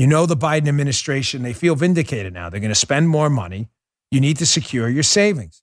You 0.00 0.06
know 0.06 0.24
the 0.24 0.34
Biden 0.34 0.66
administration, 0.66 1.42
they 1.42 1.52
feel 1.52 1.74
vindicated 1.74 2.32
now. 2.32 2.48
They're 2.48 2.58
going 2.58 2.70
to 2.70 2.74
spend 2.74 3.10
more 3.10 3.28
money. 3.28 3.68
You 4.10 4.18
need 4.18 4.38
to 4.38 4.46
secure 4.46 4.88
your 4.88 5.02
savings. 5.02 5.60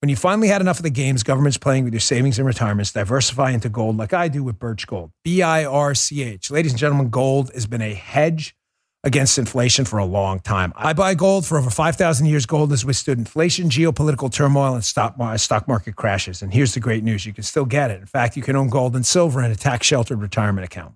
When 0.00 0.08
you 0.08 0.14
finally 0.14 0.46
had 0.46 0.60
enough 0.60 0.78
of 0.78 0.84
the 0.84 0.90
games 0.90 1.24
government's 1.24 1.58
playing 1.58 1.82
with 1.82 1.92
your 1.92 1.98
savings 1.98 2.38
and 2.38 2.46
retirements, 2.46 2.92
diversify 2.92 3.50
into 3.50 3.68
gold 3.68 3.96
like 3.96 4.12
I 4.12 4.28
do 4.28 4.44
with 4.44 4.60
Birch 4.60 4.86
Gold. 4.86 5.10
B 5.24 5.42
I 5.42 5.64
R 5.64 5.96
C 5.96 6.22
H. 6.22 6.52
Ladies 6.52 6.70
and 6.70 6.78
gentlemen, 6.78 7.10
gold 7.10 7.52
has 7.52 7.66
been 7.66 7.82
a 7.82 7.92
hedge 7.92 8.54
against 9.02 9.38
inflation 9.38 9.84
for 9.84 9.98
a 9.98 10.04
long 10.04 10.38
time. 10.38 10.72
I 10.76 10.92
buy 10.92 11.14
gold 11.14 11.44
for 11.44 11.58
over 11.58 11.68
5,000 11.68 12.26
years. 12.26 12.46
Gold 12.46 12.70
has 12.70 12.84
withstood 12.84 13.18
inflation, 13.18 13.70
geopolitical 13.70 14.32
turmoil, 14.32 14.74
and 14.74 14.84
stock, 14.84 15.16
stock 15.38 15.66
market 15.66 15.96
crashes. 15.96 16.42
And 16.42 16.54
here's 16.54 16.74
the 16.74 16.80
great 16.80 17.02
news 17.02 17.26
you 17.26 17.32
can 17.32 17.42
still 17.42 17.64
get 17.64 17.90
it. 17.90 17.98
In 17.98 18.06
fact, 18.06 18.36
you 18.36 18.42
can 18.44 18.54
own 18.54 18.68
gold 18.68 18.94
and 18.94 19.04
silver 19.04 19.42
in 19.42 19.50
a 19.50 19.56
tax 19.56 19.84
sheltered 19.84 20.20
retirement 20.20 20.64
account. 20.64 20.94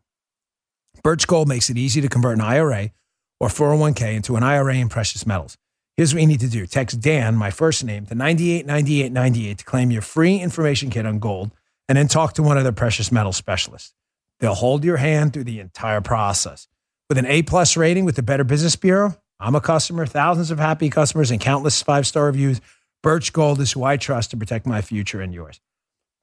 Birch 1.05 1.27
Gold 1.27 1.49
makes 1.49 1.69
it 1.69 1.77
easy 1.77 2.01
to 2.01 2.09
convert 2.09 2.39
an 2.39 2.41
IRA 2.41 2.91
or 3.39 3.49
401k 3.49 4.15
into 4.15 4.37
an 4.37 4.43
IRA 4.43 4.77
in 4.77 4.89
precious 4.89 5.27
metals. 5.27 5.59
Here's 5.99 6.15
what 6.15 6.23
you 6.23 6.27
need 6.27 6.41
to 6.41 6.49
do. 6.49 6.67
Text 6.67 6.99
Dan, 6.99 7.37
my 7.37 7.51
first 7.51 7.85
name, 7.85 8.07
to 8.07 8.15
989898 8.15 9.59
to 9.59 9.65
claim 9.65 9.91
your 9.91 10.01
free 10.01 10.39
information 10.39 10.89
kit 10.89 11.05
on 11.05 11.19
gold 11.19 11.53
and 11.91 11.99
then 11.99 12.09
talk 12.09 12.33
to 12.35 12.43
one 12.43 12.57
of 12.57 12.65
their 12.65 12.73
precious 12.73 13.13
metal 13.13 13.33
specialists. 13.33 13.93
They'll 14.41 14.55
hold 14.55 14.83
your 14.83 14.97
hand 14.97 15.35
through 15.35 15.45
the 15.45 15.61
entire 15.61 16.01
process. 16.01 16.69
With 17.11 17.19
an 17.19 17.27
A 17.27 17.43
plus 17.43 17.77
rating 17.77 18.07
with 18.07 18.17
the 18.17 18.23
Better 18.23 18.43
Business 18.43 18.75
Bureau, 18.75 19.15
I'm 19.39 19.55
a 19.55 19.61
customer, 19.61 20.07
thousands 20.07 20.51
of 20.51 20.59
happy 20.59 20.89
customers, 20.89 21.31
and 21.31 21.39
countless 21.39 21.83
five 21.83 22.07
star 22.07 22.25
reviews. 22.25 22.63
Birch 23.03 23.35
Gold 23.35 23.61
is 23.61 23.73
who 23.73 23.85
I 23.85 23.99
trust 23.99 24.31
to 24.31 24.39
protect 24.39 24.67
my 24.67 24.81
future 24.81 25.21
and 25.21 25.35
yours. 25.35 25.61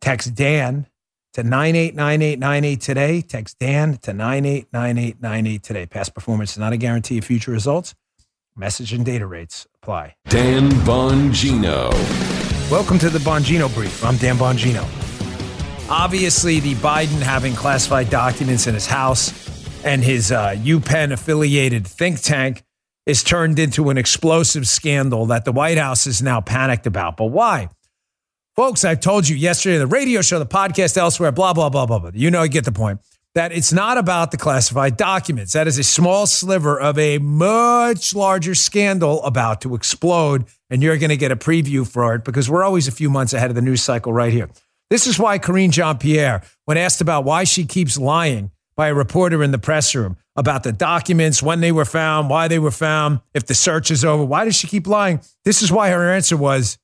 Text 0.02 0.34
Dan 0.34 0.88
to 1.34 1.44
989898 1.44 2.81
today. 2.81 3.21
Text 3.21 3.59
Dan 3.59 3.98
to 3.98 4.13
989898 4.13 5.63
today. 5.63 5.85
Past 5.85 6.13
performance 6.13 6.52
is 6.52 6.57
not 6.57 6.73
a 6.73 6.77
guarantee 6.77 7.17
of 7.17 7.26
future 7.26 7.52
results. 7.52 7.95
Message 8.55 8.91
and 8.91 9.05
data 9.05 9.26
rates 9.26 9.66
apply. 9.81 10.16
Dan 10.27 10.70
Bongino. 10.85 11.91
Welcome 12.70 12.99
to 12.99 13.09
the 13.09 13.20
Bongino 13.20 13.74
Brief. 13.74 14.04
I'm 14.04 14.18
Dan 14.18 14.37
Bongino. 14.37 14.84
Obviously, 15.90 16.59
the 16.59 16.76
Biden 16.76 17.21
having 17.21 17.54
classified 17.54 18.09
documents 18.09 18.68
in 18.68 18.74
his 18.74 18.87
house 18.87 19.32
and 19.84 20.04
his 20.04 20.32
uh, 20.32 20.55
UPenn 20.55 21.12
affiliated 21.12 21.87
think 21.87 22.21
tank 22.21 22.63
is 23.05 23.24
turned 23.24 23.57
into 23.57 23.90
an 23.90 23.98
explosive 23.98 24.68
scandal 24.68 25.26
that 25.27 25.43
the 25.43 25.52
White 25.52 25.77
House 25.77 26.07
is 26.07 26.21
now 26.21 26.40
panicked 26.40 26.85
about. 26.87 27.18
But 27.18 27.26
why? 27.26 27.70
Folks, 28.55 28.84
I 28.84 28.96
told 28.96 29.30
you 29.30 29.38
yesterday, 29.38 29.77
the 29.77 29.88
radio 29.88 30.21
show, 30.21 30.38
the 30.38 30.46
podcast, 30.46 30.98
elsewhere, 30.98 31.32
blah, 31.32 31.54
blah, 31.54 31.70
blah, 31.70 31.85
blah, 31.85 31.99
blah. 31.99 32.12
You 32.13 32.30
know, 32.30 32.44
you 32.44 32.49
get 32.49 32.66
the 32.66 32.74
point 32.74 32.99
that 33.34 33.54
it's 33.54 33.71
not 33.71 33.98
about 33.98 34.32
the 34.32 34.38
classified 34.38 34.98
documents. 34.98 35.54
That 35.54 35.68
is 35.68 35.77
a 35.77 35.84
small 35.84 36.27
sliver 36.27 36.77
of 36.77 36.99
a 36.99 37.18
much 37.20 38.13
larger 38.13 38.54
scandal 38.54 39.24
about 39.24 39.62
to 39.62 39.74
explode. 39.74 40.43
And 40.70 40.84
you're 40.84 40.98
going 40.98 41.12
to 41.12 41.18
get 41.18 41.32
a 41.32 41.38
preview 41.38 41.88
for 41.88 42.13
it 42.16 42.26
because 42.26 42.49
we're 42.49 42.66
always 42.66 42.90
a 42.90 42.91
few 42.91 43.10
months 43.10 43.32
ahead 43.32 43.49
of 43.49 43.55
the 43.55 43.62
news 43.62 43.82
cycle 43.82 44.12
right 44.12 44.34
here. 44.34 44.49
This 44.90 45.08
is 45.08 45.18
why 45.18 45.40
Karine 45.40 45.71
Jean 45.71 45.98
Pierre, 45.98 46.43
when 46.65 46.76
asked 46.76 46.99
about 46.99 47.24
why 47.24 47.46
she 47.46 47.63
keeps 47.65 47.98
lying 47.98 48.52
by 48.76 48.90
a 48.90 48.93
reporter 48.93 49.41
in 49.43 49.52
the 49.52 49.60
press 49.60 49.96
room 49.96 50.18
about 50.36 50.63
the 50.63 50.74
documents, 50.74 51.41
when 51.41 51.62
they 51.62 51.71
were 51.71 51.86
found, 51.86 52.30
why 52.30 52.49
they 52.49 52.60
were 52.60 52.70
found, 52.70 53.21
if 53.34 53.46
the 53.46 53.55
search 53.55 53.91
is 53.91 54.04
over, 54.04 54.26
why 54.26 54.43
does 54.43 54.55
she 54.55 54.68
keep 54.68 54.88
lying? 54.88 55.21
This 55.46 55.62
is 55.62 55.71
why 55.71 55.90
her 55.91 56.12
answer 56.12 56.36
was, 56.36 56.77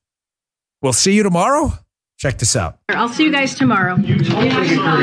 We'll 0.82 0.92
see 0.92 1.12
you 1.12 1.22
tomorrow. 1.22 1.72
Check 2.18 2.38
this 2.38 2.56
out. 2.56 2.78
I'll 2.88 3.08
see 3.08 3.24
you 3.24 3.32
guys 3.32 3.54
tomorrow. 3.54 3.96
You 3.96 4.18
told 4.24 4.44
me 4.44 4.50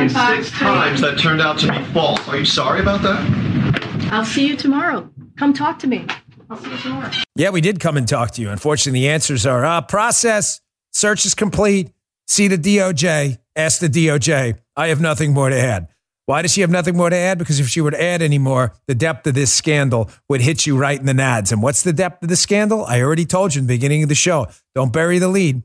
six 0.09 0.51
times 0.51 1.01
that 1.01 1.17
turned 1.17 1.41
out 1.41 1.59
to 1.59 1.71
be 1.71 1.83
false. 1.93 2.27
Are 2.27 2.37
you 2.37 2.45
sorry 2.45 2.81
about 2.81 3.01
that? 3.03 4.09
I'll 4.11 4.25
see 4.25 4.47
you 4.47 4.55
tomorrow. 4.57 5.09
Come 5.37 5.53
talk 5.53 5.79
to 5.79 5.87
me. 5.87 6.05
I'll 6.49 6.57
see 6.57 6.71
you 6.71 6.77
tomorrow. 6.77 7.11
Yeah, 7.35 7.49
we 7.49 7.61
did 7.61 7.79
come 7.79 7.97
and 7.97 8.07
talk 8.07 8.31
to 8.31 8.41
you. 8.41 8.49
Unfortunately, 8.49 8.99
the 9.01 9.09
answers 9.09 9.45
are 9.45 9.65
uh, 9.65 9.81
process, 9.81 10.59
search 10.91 11.25
is 11.25 11.33
complete, 11.33 11.89
see 12.27 12.47
the 12.47 12.57
DOJ, 12.57 13.37
ask 13.55 13.79
the 13.79 13.87
DOJ. 13.87 14.57
I 14.75 14.87
have 14.87 14.99
nothing 15.01 15.33
more 15.33 15.49
to 15.49 15.57
add. 15.57 15.87
Why 16.25 16.41
does 16.41 16.53
she 16.53 16.61
have 16.61 16.71
nothing 16.71 16.97
more 16.97 17.09
to 17.09 17.15
add? 17.15 17.37
Because 17.37 17.59
if 17.59 17.67
she 17.67 17.81
were 17.81 17.91
to 17.91 18.01
add 18.01 18.21
any 18.21 18.39
more, 18.39 18.73
the 18.87 18.95
depth 18.95 19.27
of 19.27 19.35
this 19.35 19.53
scandal 19.53 20.09
would 20.27 20.41
hit 20.41 20.65
you 20.65 20.75
right 20.75 20.99
in 20.99 21.05
the 21.05 21.13
nads. 21.13 21.51
And 21.51 21.61
what's 21.61 21.83
the 21.83 21.93
depth 21.93 22.23
of 22.23 22.29
the 22.29 22.35
scandal? 22.35 22.83
I 22.85 23.01
already 23.01 23.25
told 23.25 23.53
you 23.53 23.59
in 23.59 23.67
the 23.67 23.75
beginning 23.75 24.01
of 24.01 24.09
the 24.09 24.15
show. 24.15 24.47
Don't 24.73 24.91
bury 24.91 25.19
the 25.19 25.27
lead. 25.27 25.61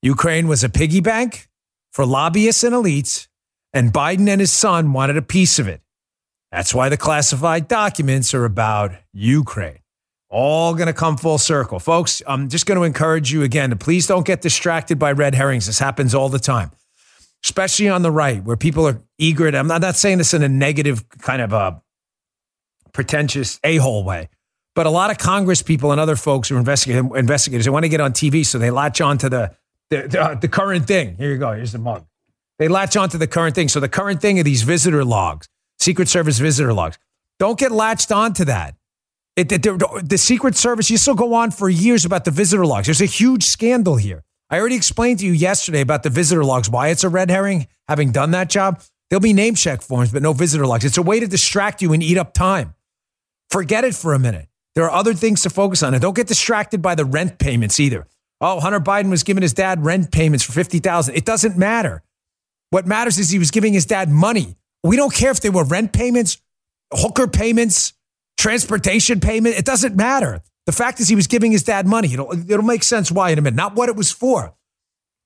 Ukraine 0.00 0.48
was 0.48 0.64
a 0.64 0.68
piggy 0.68 1.00
bank 1.00 1.48
for 1.92 2.06
lobbyists 2.06 2.64
and 2.64 2.74
elites, 2.74 3.28
and 3.72 3.92
Biden 3.92 4.28
and 4.28 4.40
his 4.40 4.52
son 4.52 4.92
wanted 4.92 5.16
a 5.16 5.22
piece 5.22 5.58
of 5.58 5.68
it. 5.68 5.80
That's 6.50 6.74
why 6.74 6.88
the 6.88 6.96
classified 6.96 7.68
documents 7.68 8.32
are 8.32 8.44
about 8.44 8.92
Ukraine. 9.12 9.80
All 10.30 10.74
going 10.74 10.88
to 10.88 10.92
come 10.92 11.16
full 11.16 11.38
circle. 11.38 11.78
Folks, 11.78 12.22
I'm 12.26 12.48
just 12.48 12.66
going 12.66 12.78
to 12.78 12.84
encourage 12.84 13.32
you 13.32 13.42
again 13.42 13.70
to 13.70 13.76
please 13.76 14.06
don't 14.06 14.26
get 14.26 14.40
distracted 14.40 14.98
by 14.98 15.12
red 15.12 15.34
herrings. 15.34 15.66
This 15.66 15.78
happens 15.78 16.14
all 16.14 16.28
the 16.28 16.38
time, 16.38 16.70
especially 17.44 17.88
on 17.88 18.02
the 18.02 18.10
right, 18.10 18.42
where 18.42 18.56
people 18.56 18.88
are 18.88 19.00
eager 19.18 19.50
to. 19.50 19.56
I'm 19.56 19.66
not, 19.66 19.82
not 19.82 19.96
saying 19.96 20.18
this 20.18 20.34
in 20.34 20.42
a 20.42 20.48
negative 20.48 21.08
kind 21.18 21.42
of 21.42 21.52
a 21.52 21.82
pretentious 22.92 23.60
a 23.62 23.76
hole 23.76 24.04
way, 24.04 24.28
but 24.74 24.86
a 24.86 24.90
lot 24.90 25.10
of 25.10 25.18
Congress 25.18 25.62
people 25.62 25.92
and 25.92 26.00
other 26.00 26.16
folks 26.16 26.48
who 26.48 26.56
are 26.56 26.58
investigators, 26.60 27.64
they 27.64 27.70
want 27.70 27.84
to 27.84 27.88
get 27.88 28.00
on 28.00 28.12
TV, 28.12 28.44
so 28.44 28.58
they 28.58 28.70
latch 28.70 29.00
on 29.00 29.18
to 29.18 29.28
the 29.28 29.54
the, 29.90 30.08
the, 30.08 30.20
uh, 30.20 30.34
the 30.34 30.48
current 30.48 30.86
thing. 30.86 31.14
Here 31.16 31.30
you 31.30 31.38
go. 31.38 31.52
Here's 31.52 31.72
the 31.72 31.78
mug. 31.78 32.06
They 32.58 32.68
latch 32.68 32.96
onto 32.96 33.18
the 33.18 33.26
current 33.26 33.54
thing. 33.54 33.68
So 33.68 33.80
the 33.80 33.88
current 33.88 34.20
thing 34.22 34.40
are 34.40 34.42
these 34.42 34.62
visitor 34.62 35.04
logs, 35.04 35.48
Secret 35.78 36.08
Service 36.08 36.38
visitor 36.38 36.72
logs. 36.72 36.98
Don't 37.38 37.58
get 37.58 37.70
latched 37.70 38.10
onto 38.10 38.46
that. 38.46 38.76
It, 39.36 39.52
it, 39.52 39.62
the, 39.62 40.02
the 40.02 40.16
Secret 40.16 40.56
Service, 40.56 40.90
you 40.90 40.96
still 40.96 41.14
go 41.14 41.34
on 41.34 41.50
for 41.50 41.68
years 41.68 42.04
about 42.04 42.24
the 42.24 42.30
visitor 42.30 42.64
logs. 42.64 42.86
There's 42.86 43.02
a 43.02 43.06
huge 43.06 43.42
scandal 43.42 43.96
here. 43.96 44.22
I 44.50 44.58
already 44.58 44.76
explained 44.76 45.20
to 45.20 45.26
you 45.26 45.32
yesterday 45.32 45.80
about 45.80 46.02
the 46.02 46.10
visitor 46.10 46.44
logs, 46.44 46.68
why 46.68 46.88
it's 46.88 47.04
a 47.04 47.08
red 47.08 47.30
herring. 47.30 47.66
Having 47.88 48.12
done 48.12 48.30
that 48.32 48.50
job, 48.50 48.82
there'll 49.08 49.20
be 49.20 49.32
name 49.32 49.54
check 49.54 49.82
forms, 49.82 50.12
but 50.12 50.22
no 50.22 50.32
visitor 50.32 50.66
logs. 50.66 50.84
It's 50.84 50.98
a 50.98 51.02
way 51.02 51.20
to 51.20 51.26
distract 51.26 51.82
you 51.82 51.92
and 51.92 52.02
eat 52.02 52.18
up 52.18 52.34
time. 52.34 52.74
Forget 53.50 53.84
it 53.84 53.94
for 53.94 54.14
a 54.14 54.18
minute. 54.18 54.48
There 54.74 54.84
are 54.84 54.90
other 54.90 55.14
things 55.14 55.42
to 55.42 55.50
focus 55.50 55.82
on. 55.82 55.94
And 55.94 56.02
don't 56.02 56.16
get 56.16 56.26
distracted 56.26 56.82
by 56.82 56.94
the 56.94 57.04
rent 57.04 57.38
payments 57.38 57.78
either. 57.78 58.06
Oh, 58.40 58.60
Hunter 58.60 58.80
Biden 58.80 59.10
was 59.10 59.22
giving 59.22 59.42
his 59.42 59.52
dad 59.52 59.84
rent 59.84 60.10
payments 60.10 60.44
for 60.44 60.52
50,000. 60.52 61.14
It 61.14 61.24
doesn't 61.24 61.56
matter. 61.56 62.02
What 62.70 62.86
matters 62.86 63.18
is 63.18 63.30
he 63.30 63.38
was 63.38 63.50
giving 63.50 63.72
his 63.72 63.86
dad 63.86 64.08
money. 64.10 64.56
We 64.82 64.96
don't 64.96 65.14
care 65.14 65.30
if 65.30 65.40
they 65.40 65.50
were 65.50 65.64
rent 65.64 65.92
payments, 65.92 66.38
hooker 66.92 67.28
payments, 67.28 67.92
transportation 68.36 69.20
payment. 69.20 69.56
It 69.56 69.64
doesn't 69.64 69.94
matter. 69.94 70.42
The 70.66 70.72
fact 70.72 71.00
is 71.00 71.08
he 71.08 71.14
was 71.14 71.26
giving 71.26 71.52
his 71.52 71.62
dad 71.62 71.86
money. 71.86 72.12
It'll, 72.12 72.32
it'll 72.32 72.64
make 72.64 72.82
sense 72.82 73.12
why 73.12 73.30
in 73.30 73.38
a 73.38 73.42
minute, 73.42 73.56
not 73.56 73.74
what 73.74 73.88
it 73.88 73.96
was 73.96 74.10
for. 74.10 74.54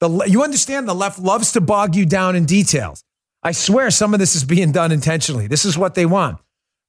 The, 0.00 0.24
you 0.26 0.42
understand 0.42 0.88
the 0.88 0.94
left 0.94 1.18
loves 1.18 1.52
to 1.52 1.60
bog 1.60 1.94
you 1.94 2.06
down 2.06 2.36
in 2.36 2.44
details. 2.44 3.04
I 3.42 3.52
swear 3.52 3.90
some 3.90 4.14
of 4.14 4.20
this 4.20 4.34
is 4.34 4.44
being 4.44 4.72
done 4.72 4.92
intentionally. 4.92 5.46
This 5.46 5.64
is 5.64 5.78
what 5.78 5.94
they 5.94 6.06
want. 6.06 6.38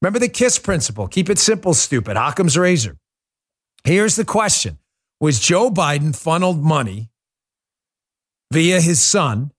Remember 0.02 0.20
the 0.20 0.30
KISS 0.30 0.60
principle. 0.60 1.08
Keep 1.08 1.30
it 1.30 1.40
simple, 1.40 1.74
stupid. 1.74 2.18
Occam's 2.18 2.58
razor. 2.58 2.98
Here's 3.84 4.16
the 4.16 4.26
question 4.26 4.78
was 5.20 5.40
Joe 5.40 5.70
Biden 5.70 6.16
funneled 6.16 6.64
money 6.64 7.10
via 8.52 8.80
his 8.82 9.02
son 9.02 9.52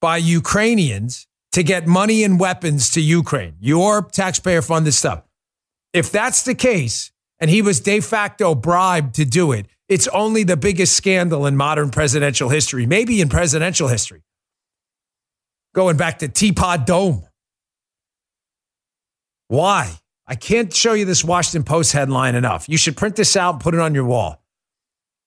by 0.00 0.16
Ukrainians 0.16 1.26
to 1.52 1.62
get 1.62 1.86
money 1.86 2.22
and 2.22 2.38
weapons 2.38 2.90
to 2.90 3.00
Ukraine. 3.00 3.56
Your 3.60 4.02
taxpayer 4.02 4.62
funded 4.62 4.94
stuff. 4.94 5.22
If 5.92 6.12
that's 6.12 6.42
the 6.42 6.54
case, 6.54 7.10
and 7.38 7.50
he 7.50 7.62
was 7.62 7.80
de 7.80 8.00
facto 8.00 8.54
bribed 8.54 9.14
to 9.16 9.24
do 9.24 9.52
it, 9.52 9.66
it's 9.88 10.08
only 10.08 10.42
the 10.42 10.56
biggest 10.56 10.96
scandal 10.96 11.46
in 11.46 11.56
modern 11.56 11.90
presidential 11.90 12.48
history, 12.48 12.86
maybe 12.86 13.20
in 13.20 13.28
presidential 13.28 13.88
history. 13.88 14.22
Going 15.74 15.96
back 15.96 16.20
to 16.20 16.28
Teapot 16.28 16.86
Dome. 16.86 17.26
Why? 19.48 19.92
I 20.26 20.34
can't 20.34 20.74
show 20.74 20.94
you 20.94 21.04
this 21.04 21.22
Washington 21.22 21.64
Post 21.64 21.92
headline 21.92 22.34
enough. 22.34 22.68
You 22.68 22.76
should 22.76 22.96
print 22.96 23.14
this 23.14 23.36
out 23.36 23.54
and 23.54 23.62
put 23.62 23.74
it 23.74 23.80
on 23.80 23.94
your 23.94 24.04
wall. 24.04 24.42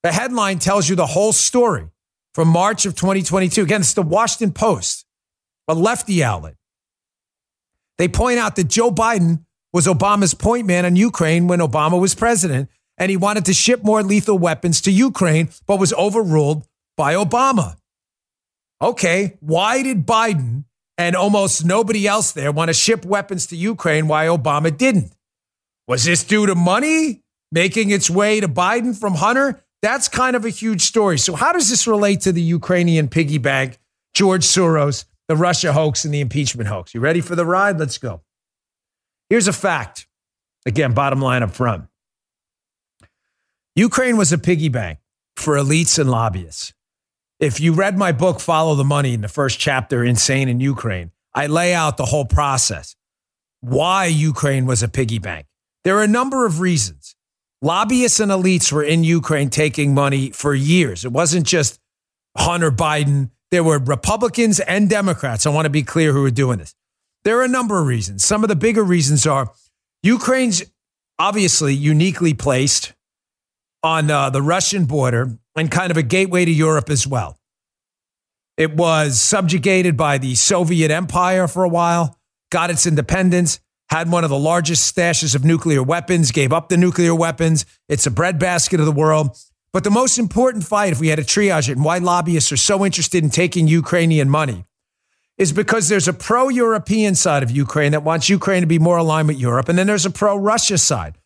The 0.03 0.11
headline 0.11 0.59
tells 0.59 0.89
you 0.89 0.95
the 0.95 1.05
whole 1.05 1.31
story 1.31 1.89
from 2.33 2.49
March 2.49 2.85
of 2.85 2.95
2022. 2.95 3.63
Again, 3.63 3.81
it's 3.81 3.93
the 3.93 4.01
Washington 4.01 4.53
Post, 4.53 5.05
a 5.67 5.73
lefty 5.73 6.23
outlet. 6.23 6.55
They 7.97 8.07
point 8.07 8.39
out 8.39 8.55
that 8.55 8.67
Joe 8.67 8.91
Biden 8.91 9.45
was 9.73 9.87
Obama's 9.87 10.33
point 10.33 10.67
man 10.67 10.85
on 10.85 10.95
Ukraine 10.95 11.47
when 11.47 11.59
Obama 11.59 11.99
was 11.99 12.15
president, 12.15 12.69
and 12.97 13.09
he 13.09 13.17
wanted 13.17 13.45
to 13.45 13.53
ship 13.53 13.83
more 13.83 14.03
lethal 14.03 14.37
weapons 14.37 14.81
to 14.81 14.91
Ukraine, 14.91 15.49
but 15.67 15.79
was 15.79 15.93
overruled 15.93 16.65
by 16.97 17.13
Obama. 17.13 17.77
Okay, 18.81 19.37
why 19.41 19.83
did 19.83 20.05
Biden 20.05 20.63
and 20.99 21.15
almost 21.15 21.63
nobody 21.65 22.05
else 22.05 22.33
there 22.33 22.51
want 22.51 22.67
to 22.67 22.73
ship 22.73 23.05
weapons 23.05 23.47
to 23.47 23.55
Ukraine 23.55 24.09
why 24.09 24.25
Obama 24.25 24.75
didn't. 24.75 25.13
Was 25.87 26.03
this 26.03 26.25
due 26.25 26.45
to 26.45 26.55
money 26.55 27.23
making 27.53 27.89
its 27.89 28.09
way 28.09 28.41
to 28.41 28.49
Biden 28.49 28.95
from 28.95 29.15
Hunter? 29.15 29.63
That's 29.81 30.09
kind 30.09 30.35
of 30.35 30.43
a 30.43 30.49
huge 30.49 30.81
story. 30.81 31.17
So, 31.17 31.35
how 31.35 31.53
does 31.53 31.69
this 31.69 31.87
relate 31.87 32.19
to 32.21 32.33
the 32.33 32.41
Ukrainian 32.41 33.07
piggy 33.07 33.37
bank, 33.37 33.79
George 34.13 34.43
Soros, 34.43 35.05
the 35.29 35.37
Russia 35.37 35.71
hoax, 35.71 36.03
and 36.03 36.13
the 36.13 36.19
impeachment 36.19 36.67
hoax? 36.67 36.93
You 36.93 36.99
ready 36.99 37.21
for 37.21 37.33
the 37.33 37.45
ride? 37.45 37.79
Let's 37.79 37.97
go. 37.97 38.21
Here's 39.29 39.47
a 39.47 39.53
fact 39.53 40.07
Again, 40.65 40.93
bottom 40.93 41.21
line 41.21 41.43
up 41.43 41.51
front. 41.51 41.85
Ukraine 43.75 44.17
was 44.17 44.33
a 44.33 44.37
piggy 44.37 44.69
bank 44.69 44.99
for 45.35 45.55
elites 45.55 45.97
and 45.97 46.11
lobbyists. 46.11 46.73
If 47.39 47.61
you 47.61 47.73
read 47.73 47.97
my 47.97 48.11
book, 48.11 48.41
Follow 48.41 48.75
the 48.75 48.83
Money, 48.83 49.13
in 49.13 49.21
the 49.21 49.29
first 49.29 49.59
chapter, 49.59 50.03
Insane 50.03 50.49
in 50.49 50.59
Ukraine, 50.59 51.11
I 51.33 51.47
lay 51.47 51.73
out 51.73 51.97
the 51.97 52.05
whole 52.05 52.25
process 52.25 52.95
why 53.61 54.05
Ukraine 54.05 54.65
was 54.65 54.83
a 54.83 54.87
piggy 54.87 55.19
bank. 55.19 55.47
There 55.83 55.97
are 55.97 56.03
a 56.03 56.07
number 56.07 56.45
of 56.45 56.59
reasons. 56.59 57.15
Lobbyists 57.61 58.19
and 58.19 58.31
elites 58.31 58.71
were 58.71 58.83
in 58.83 59.03
Ukraine 59.03 59.49
taking 59.49 59.93
money 59.93 60.31
for 60.31 60.53
years. 60.53 61.05
It 61.05 61.11
wasn't 61.11 61.45
just 61.45 61.79
Hunter 62.37 62.71
Biden. 62.71 63.31
There 63.51 63.63
were 63.63 63.79
Republicans 63.79 64.59
and 64.59 64.89
Democrats. 64.89 65.45
I 65.45 65.49
want 65.49 65.65
to 65.65 65.69
be 65.69 65.83
clear 65.83 66.13
who 66.13 66.21
were 66.21 66.31
doing 66.31 66.59
this. 66.59 66.75
There 67.23 67.39
are 67.39 67.43
a 67.43 67.49
number 67.49 67.79
of 67.79 67.87
reasons. 67.87 68.23
Some 68.23 68.43
of 68.43 68.47
the 68.47 68.55
bigger 68.55 68.83
reasons 68.83 69.27
are 69.27 69.51
Ukraine's 70.03 70.63
obviously 71.17 71.73
uniquely 71.73 72.33
placed 72.33 72.93
on 73.83 74.09
uh, 74.09 74.29
the 74.29 74.41
Russian 74.41 74.85
border 74.85 75.37
and 75.55 75.69
kind 75.69 75.91
of 75.91 75.97
a 75.97 76.03
gateway 76.03 76.45
to 76.45 76.51
Europe 76.51 76.89
as 76.89 77.05
well. 77.05 77.37
It 78.57 78.75
was 78.75 79.19
subjugated 79.19 79.95
by 79.95 80.17
the 80.17 80.35
Soviet 80.35 80.91
Empire 80.91 81.47
for 81.47 81.63
a 81.63 81.69
while, 81.69 82.17
got 82.51 82.69
its 82.69 82.85
independence, 82.85 83.59
had 83.89 84.11
one 84.11 84.23
of 84.23 84.29
the 84.29 84.37
largest 84.37 84.93
stashes 84.93 85.33
of 85.33 85.43
nuclear 85.43 85.81
weapons, 85.81 86.31
gave 86.31 86.53
up 86.53 86.69
the 86.69 86.77
nuclear 86.77 87.15
weapons. 87.15 87.65
It's 87.87 88.05
a 88.05 88.11
breadbasket 88.11 88.79
of 88.79 88.85
the 88.85 88.91
world. 88.91 89.37
But 89.71 89.83
the 89.83 89.89
most 89.91 90.17
important 90.17 90.63
fight, 90.63 90.91
if 90.91 90.99
we 90.99 91.09
had 91.09 91.19
to 91.19 91.25
triage 91.25 91.69
it, 91.69 91.73
and 91.73 91.85
why 91.85 91.99
lobbyists 91.99 92.51
are 92.51 92.57
so 92.57 92.85
interested 92.85 93.23
in 93.23 93.29
taking 93.29 93.67
Ukrainian 93.67 94.29
money, 94.29 94.65
is 95.39 95.53
because 95.53 95.87
there's 95.87 96.07
a 96.07 96.13
pro 96.13 96.49
European 96.49 97.15
side 97.15 97.41
of 97.41 97.49
Ukraine 97.49 97.93
that 97.93 98.03
wants 98.03 98.27
Ukraine 98.29 98.61
to 98.61 98.67
be 98.67 98.77
more 98.77 98.97
aligned 98.97 99.29
with 99.29 99.39
Europe. 99.39 99.69
And 99.69 99.79
then 99.79 99.87
there's 99.87 100.05
a 100.05 100.11
pro 100.11 100.35
Russia 100.37 100.77
side 100.77 101.17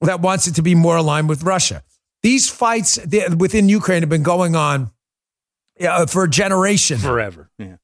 that 0.00 0.20
wants 0.20 0.48
it 0.48 0.56
to 0.56 0.62
be 0.62 0.74
more 0.74 0.96
aligned 0.96 1.28
with 1.28 1.44
Russia. 1.44 1.84
These 2.24 2.50
fights 2.50 2.98
within 3.38 3.68
Ukraine 3.68 4.02
have 4.02 4.08
been 4.08 4.24
going 4.24 4.56
on 4.56 4.90
uh, 5.80 6.06
for 6.06 6.24
a 6.24 6.30
generation. 6.30 6.98
Forever. 6.98 7.50
Yeah. 7.56 7.76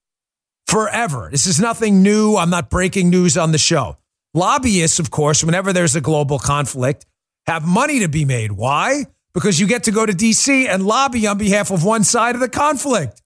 Forever. 0.66 1.28
This 1.30 1.46
is 1.46 1.60
nothing 1.60 2.02
new. 2.02 2.36
I'm 2.36 2.50
not 2.50 2.70
breaking 2.70 3.08
news 3.08 3.38
on 3.38 3.52
the 3.52 3.58
show. 3.58 3.96
Lobbyists, 4.34 4.98
of 4.98 5.10
course, 5.10 5.42
whenever 5.44 5.72
there's 5.72 5.96
a 5.96 6.00
global 6.00 6.38
conflict, 6.38 7.06
have 7.46 7.64
money 7.64 8.00
to 8.00 8.08
be 8.08 8.24
made. 8.24 8.52
Why? 8.52 9.06
Because 9.32 9.58
you 9.58 9.66
get 9.66 9.84
to 9.84 9.92
go 9.92 10.04
to 10.04 10.12
DC 10.12 10.68
and 10.68 10.84
lobby 10.84 11.26
on 11.26 11.38
behalf 11.38 11.70
of 11.70 11.84
one 11.84 12.04
side 12.04 12.34
of 12.34 12.40
the 12.40 12.48
conflict. 12.48 13.22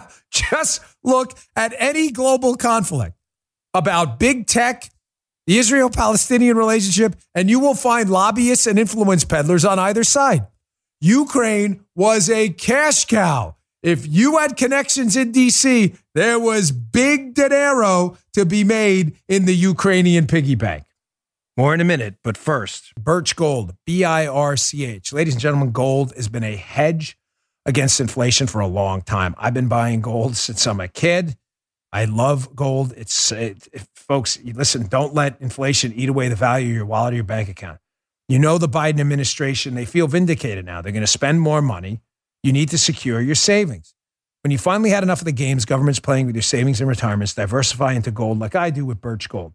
Just 0.30 0.80
look 1.02 1.38
at 1.56 1.74
any 1.78 2.10
global 2.10 2.56
conflict 2.56 3.16
about 3.74 4.18
big 4.18 4.46
tech, 4.46 4.90
the 5.46 5.58
Israel 5.58 5.90
Palestinian 5.90 6.56
relationship, 6.56 7.16
and 7.34 7.50
you 7.50 7.58
will 7.58 7.74
find 7.74 8.10
lobbyists 8.10 8.66
and 8.66 8.78
influence 8.78 9.24
peddlers 9.24 9.64
on 9.64 9.78
either 9.78 10.04
side. 10.04 10.46
Ukraine 11.00 11.84
was 11.96 12.30
a 12.30 12.50
cash 12.50 13.06
cow. 13.06 13.56
If 13.82 14.06
you 14.06 14.38
had 14.38 14.56
connections 14.56 15.16
in 15.16 15.32
DC, 15.32 15.98
there 16.14 16.38
was 16.38 16.70
big 16.70 17.34
dinero 17.34 18.16
to 18.34 18.46
be 18.46 18.62
made 18.62 19.16
in 19.28 19.44
the 19.44 19.56
Ukrainian 19.56 20.28
piggy 20.28 20.54
bank. 20.54 20.84
More 21.56 21.74
in 21.74 21.80
a 21.80 21.84
minute, 21.84 22.14
but 22.22 22.36
first, 22.36 22.94
Birch 22.94 23.34
Gold, 23.34 23.74
B 23.84 24.04
I 24.04 24.26
R 24.26 24.56
C 24.56 24.84
H. 24.84 25.12
Ladies 25.12 25.34
and 25.34 25.40
gentlemen, 25.40 25.72
gold 25.72 26.14
has 26.14 26.28
been 26.28 26.44
a 26.44 26.56
hedge 26.56 27.18
against 27.64 28.00
inflation 28.00 28.46
for 28.46 28.60
a 28.60 28.66
long 28.66 29.02
time. 29.02 29.34
I've 29.38 29.54
been 29.54 29.68
buying 29.68 30.00
gold 30.00 30.36
since 30.36 30.66
I'm 30.66 30.80
a 30.80 30.88
kid. 30.88 31.36
I 31.92 32.06
love 32.06 32.56
gold. 32.56 32.94
It's 32.96 33.32
it, 33.32 33.68
folks, 33.94 34.38
listen, 34.42 34.86
don't 34.86 35.14
let 35.14 35.40
inflation 35.40 35.92
eat 35.94 36.08
away 36.08 36.28
the 36.28 36.36
value 36.36 36.70
of 36.70 36.74
your 36.74 36.86
wallet 36.86 37.12
or 37.12 37.16
your 37.16 37.24
bank 37.24 37.48
account. 37.48 37.78
You 38.28 38.38
know 38.38 38.56
the 38.56 38.68
Biden 38.68 39.00
administration, 39.00 39.74
they 39.74 39.84
feel 39.84 40.06
vindicated 40.06 40.64
now. 40.64 40.80
They're 40.80 40.92
going 40.92 41.02
to 41.02 41.06
spend 41.06 41.40
more 41.40 41.60
money. 41.60 42.00
You 42.42 42.52
need 42.52 42.70
to 42.70 42.78
secure 42.78 43.20
your 43.20 43.34
savings. 43.34 43.94
When 44.42 44.50
you 44.50 44.58
finally 44.58 44.90
had 44.90 45.02
enough 45.02 45.20
of 45.20 45.26
the 45.26 45.32
games 45.32 45.64
government's 45.64 46.00
playing 46.00 46.26
with 46.26 46.34
your 46.34 46.42
savings 46.42 46.80
and 46.80 46.88
retirements, 46.88 47.34
diversify 47.34 47.92
into 47.92 48.10
gold 48.10 48.38
like 48.38 48.56
I 48.56 48.70
do 48.70 48.84
with 48.86 49.00
Birch 49.00 49.28
Gold. 49.28 49.52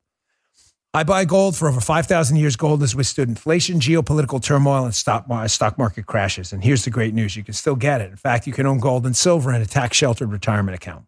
I 0.94 1.04
buy 1.04 1.26
gold 1.26 1.56
for 1.56 1.68
over 1.68 1.82
5,000 1.82 2.38
years. 2.38 2.56
Gold 2.56 2.82
has 2.82 2.96
withstood 2.96 3.30
inflation, 3.30 3.80
geopolitical 3.80 4.42
turmoil, 4.42 4.86
and 4.86 4.96
stock 4.96 5.28
market 5.78 6.06
crashes. 6.06 6.52
And 6.52 6.64
here's 6.64 6.86
the 6.86 6.90
great 6.90 7.14
news 7.14 7.36
you 7.36 7.44
can 7.44 7.54
still 7.54 7.76
get 7.76 8.02
it. 8.02 8.10
In 8.10 8.18
fact, 8.18 8.48
you 8.48 8.54
can 8.54 8.66
own 8.66 8.80
gold 8.80 9.06
and 9.06 9.16
silver 9.16 9.54
in 9.54 9.62
a 9.62 9.66
tax 9.66 9.98
sheltered 9.98 10.32
retirement 10.32 10.76
account. 10.76 11.06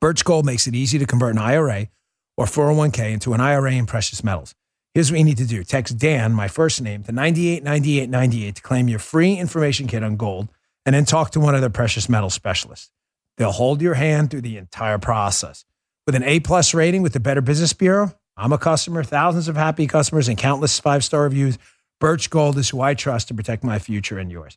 Birch 0.00 0.24
Gold 0.24 0.46
makes 0.46 0.66
it 0.66 0.74
easy 0.74 0.98
to 0.98 1.06
convert 1.06 1.34
an 1.34 1.38
IRA 1.38 1.88
or 2.36 2.46
401k 2.46 3.12
into 3.12 3.34
an 3.34 3.40
IRA 3.40 3.72
in 3.72 3.86
precious 3.86 4.22
metals. 4.22 4.54
Here's 4.94 5.10
what 5.10 5.18
you 5.18 5.24
need 5.24 5.38
to 5.38 5.46
do 5.46 5.64
text 5.64 5.98
Dan, 5.98 6.32
my 6.32 6.48
first 6.48 6.80
name, 6.80 7.02
to 7.04 7.12
989898 7.12 8.54
to 8.54 8.62
claim 8.62 8.88
your 8.88 8.98
free 8.98 9.34
information 9.34 9.86
kit 9.86 10.02
on 10.02 10.16
gold 10.16 10.48
and 10.86 10.94
then 10.94 11.04
talk 11.04 11.32
to 11.32 11.40
one 11.40 11.54
of 11.54 11.60
their 11.60 11.70
precious 11.70 12.08
metal 12.08 12.30
specialists. 12.30 12.90
They'll 13.36 13.52
hold 13.52 13.82
your 13.82 13.94
hand 13.94 14.30
through 14.30 14.40
the 14.42 14.56
entire 14.56 14.98
process. 14.98 15.64
With 16.06 16.14
an 16.14 16.24
A 16.24 16.40
plus 16.40 16.72
rating 16.72 17.02
with 17.02 17.12
the 17.12 17.20
Better 17.20 17.40
Business 17.40 17.72
Bureau, 17.72 18.14
I'm 18.38 18.52
a 18.52 18.58
customer, 18.58 19.02
thousands 19.02 19.48
of 19.48 19.56
happy 19.56 19.88
customers, 19.88 20.28
and 20.28 20.38
countless 20.38 20.78
five 20.78 21.02
star 21.02 21.24
reviews. 21.24 21.58
Birch 21.98 22.30
Gold 22.30 22.56
is 22.56 22.68
who 22.68 22.80
I 22.80 22.94
trust 22.94 23.28
to 23.28 23.34
protect 23.34 23.64
my 23.64 23.80
future 23.80 24.18
and 24.18 24.30
yours. 24.30 24.56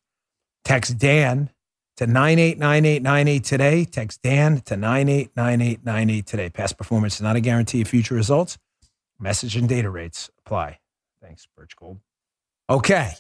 Text 0.64 1.00
Dan 1.00 1.50
to 1.98 2.06
989898 2.06 3.44
today. 3.44 3.86
Text 3.86 4.22
Dan 4.22 4.62
to 4.62 4.78
989898 4.78 6.26
today. 6.28 6.50
Past 6.52 6.78
performance 6.78 7.16
is 7.16 7.22
not 7.22 7.36
a 7.36 7.42
guarantee 7.42 7.82
of 7.82 7.88
future 7.88 8.14
results. 8.14 8.60
Message 9.20 9.56
and 9.56 9.68
data 9.68 9.90
rates 9.90 10.30
apply. 10.38 10.80
Thanks, 11.22 11.48
Birch 11.58 11.76
Gold. 11.76 11.98
Okay. 12.70 13.12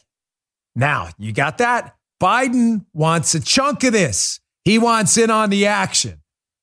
Now, 0.75 1.09
you 1.17 1.33
got 1.33 1.57
that? 1.57 1.95
Biden 2.21 2.85
wants 2.93 3.33
a 3.33 3.39
chunk 3.39 3.83
of 3.83 3.93
this. 3.93 4.39
He 4.63 4.77
wants 4.77 5.17
in 5.17 5.31
on 5.31 5.49
the 5.49 5.65
action. 5.65 6.20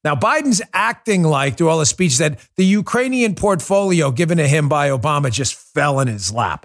Now, 0.09 0.15
Biden's 0.15 0.63
acting 0.73 1.23
like, 1.23 1.59
through 1.59 1.69
all 1.69 1.81
the 1.81 1.85
speech, 1.85 2.17
that 2.17 2.41
the 2.57 2.65
Ukrainian 2.65 3.35
portfolio 3.35 4.11
given 4.11 4.39
to 4.39 4.49
him 4.49 4.67
by 4.67 4.89
Obama 4.89 5.31
just 5.31 5.53
fell 5.53 6.01
in 6.01 6.09
his 6.09 6.33
lap. 6.33 6.65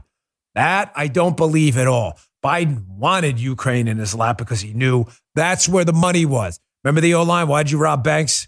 That 0.55 0.93
I 0.95 1.09
don't 1.09 1.35
believe 1.35 1.77
at 1.77 1.85
all. 1.85 2.17
Biden 2.41 2.87
wanted 2.87 3.41
Ukraine 3.41 3.89
in 3.89 3.97
his 3.97 4.15
lap 4.15 4.37
because 4.37 4.61
he 4.61 4.73
knew 4.73 5.07
that's 5.35 5.67
where 5.67 5.83
the 5.83 5.91
money 5.91 6.25
was. 6.25 6.57
Remember 6.85 7.01
the 7.01 7.15
old 7.15 7.27
line, 7.27 7.49
why'd 7.49 7.69
you 7.69 7.77
rob 7.77 8.01
banks? 8.01 8.47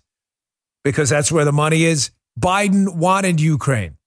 Because 0.85 1.09
that's 1.09 1.29
where 1.29 1.43
the 1.43 1.51
money 1.51 1.83
is. 1.83 2.11
Biden 2.39 2.95
wanted 2.95 3.41
Ukraine. 3.41 3.97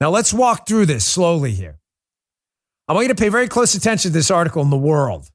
Now 0.00 0.08
let's 0.08 0.32
walk 0.32 0.66
through 0.66 0.86
this 0.86 1.04
slowly 1.04 1.50
here. 1.50 1.78
I 2.88 2.94
want 2.94 3.04
you 3.04 3.14
to 3.14 3.22
pay 3.22 3.28
very 3.28 3.48
close 3.48 3.74
attention 3.74 4.12
to 4.12 4.14
this 4.14 4.30
article 4.30 4.62
in 4.62 4.70
The 4.70 4.78
World. 4.78 5.28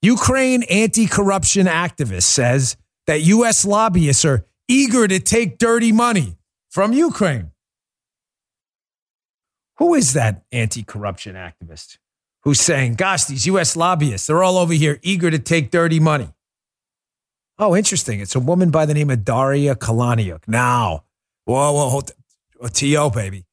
Ukraine 0.00 0.62
anti 0.62 1.06
corruption 1.06 1.66
activist 1.66 2.22
says 2.22 2.78
that 3.08 3.22
U.S. 3.22 3.64
lobbyists 3.64 4.26
are 4.26 4.44
eager 4.68 5.08
to 5.08 5.18
take 5.18 5.56
dirty 5.56 5.92
money 5.92 6.36
from 6.68 6.92
Ukraine. 6.92 7.52
Who 9.78 9.94
is 9.94 10.12
that 10.12 10.42
anti 10.52 10.82
corruption 10.82 11.34
activist 11.34 11.96
who's 12.42 12.60
saying, 12.60 12.96
gosh, 12.96 13.24
these 13.24 13.46
U.S. 13.46 13.76
lobbyists, 13.76 14.26
they're 14.26 14.42
all 14.42 14.58
over 14.58 14.74
here 14.74 15.00
eager 15.02 15.30
to 15.30 15.38
take 15.38 15.70
dirty 15.70 15.98
money? 15.98 16.28
Oh, 17.58 17.74
interesting. 17.74 18.20
It's 18.20 18.34
a 18.34 18.40
woman 18.40 18.70
by 18.70 18.84
the 18.84 18.92
name 18.92 19.08
of 19.08 19.24
Daria 19.24 19.74
Kaleniuk. 19.74 20.46
Now, 20.46 21.04
whoa, 21.46 21.72
whoa, 21.72 22.02
whoa 22.58 22.68
T.O., 22.68 23.04
oh, 23.04 23.10
baby. 23.10 23.46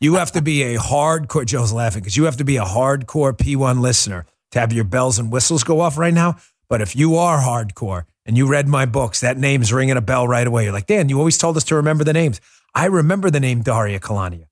You 0.00 0.16
have 0.16 0.32
to 0.32 0.42
be 0.42 0.74
a 0.74 0.78
hardcore, 0.78 1.46
Joe's 1.46 1.72
laughing 1.72 2.02
because 2.02 2.16
you 2.16 2.24
have 2.24 2.36
to 2.36 2.44
be 2.44 2.58
a 2.58 2.64
hardcore 2.64 3.32
P1 3.32 3.80
listener 3.80 4.26
to 4.50 4.60
have 4.60 4.70
your 4.70 4.84
bells 4.84 5.18
and 5.18 5.32
whistles 5.32 5.64
go 5.64 5.80
off 5.80 5.96
right 5.96 6.12
now. 6.12 6.36
But 6.68 6.82
if 6.82 6.94
you 6.94 7.16
are 7.16 7.38
hardcore 7.38 8.04
and 8.28 8.36
you 8.36 8.46
read 8.46 8.68
my 8.68 8.84
books, 8.84 9.20
that 9.20 9.38
name's 9.38 9.72
ringing 9.72 9.96
a 9.96 10.02
bell 10.02 10.28
right 10.28 10.46
away. 10.46 10.64
You're 10.64 10.72
like, 10.74 10.86
Dan, 10.86 11.08
you 11.08 11.18
always 11.18 11.38
told 11.38 11.56
us 11.56 11.64
to 11.64 11.74
remember 11.74 12.04
the 12.04 12.12
names. 12.12 12.42
I 12.74 12.84
remember 12.84 13.30
the 13.30 13.40
name 13.40 13.62
Daria 13.62 13.98
Kaleniuk. 13.98 14.46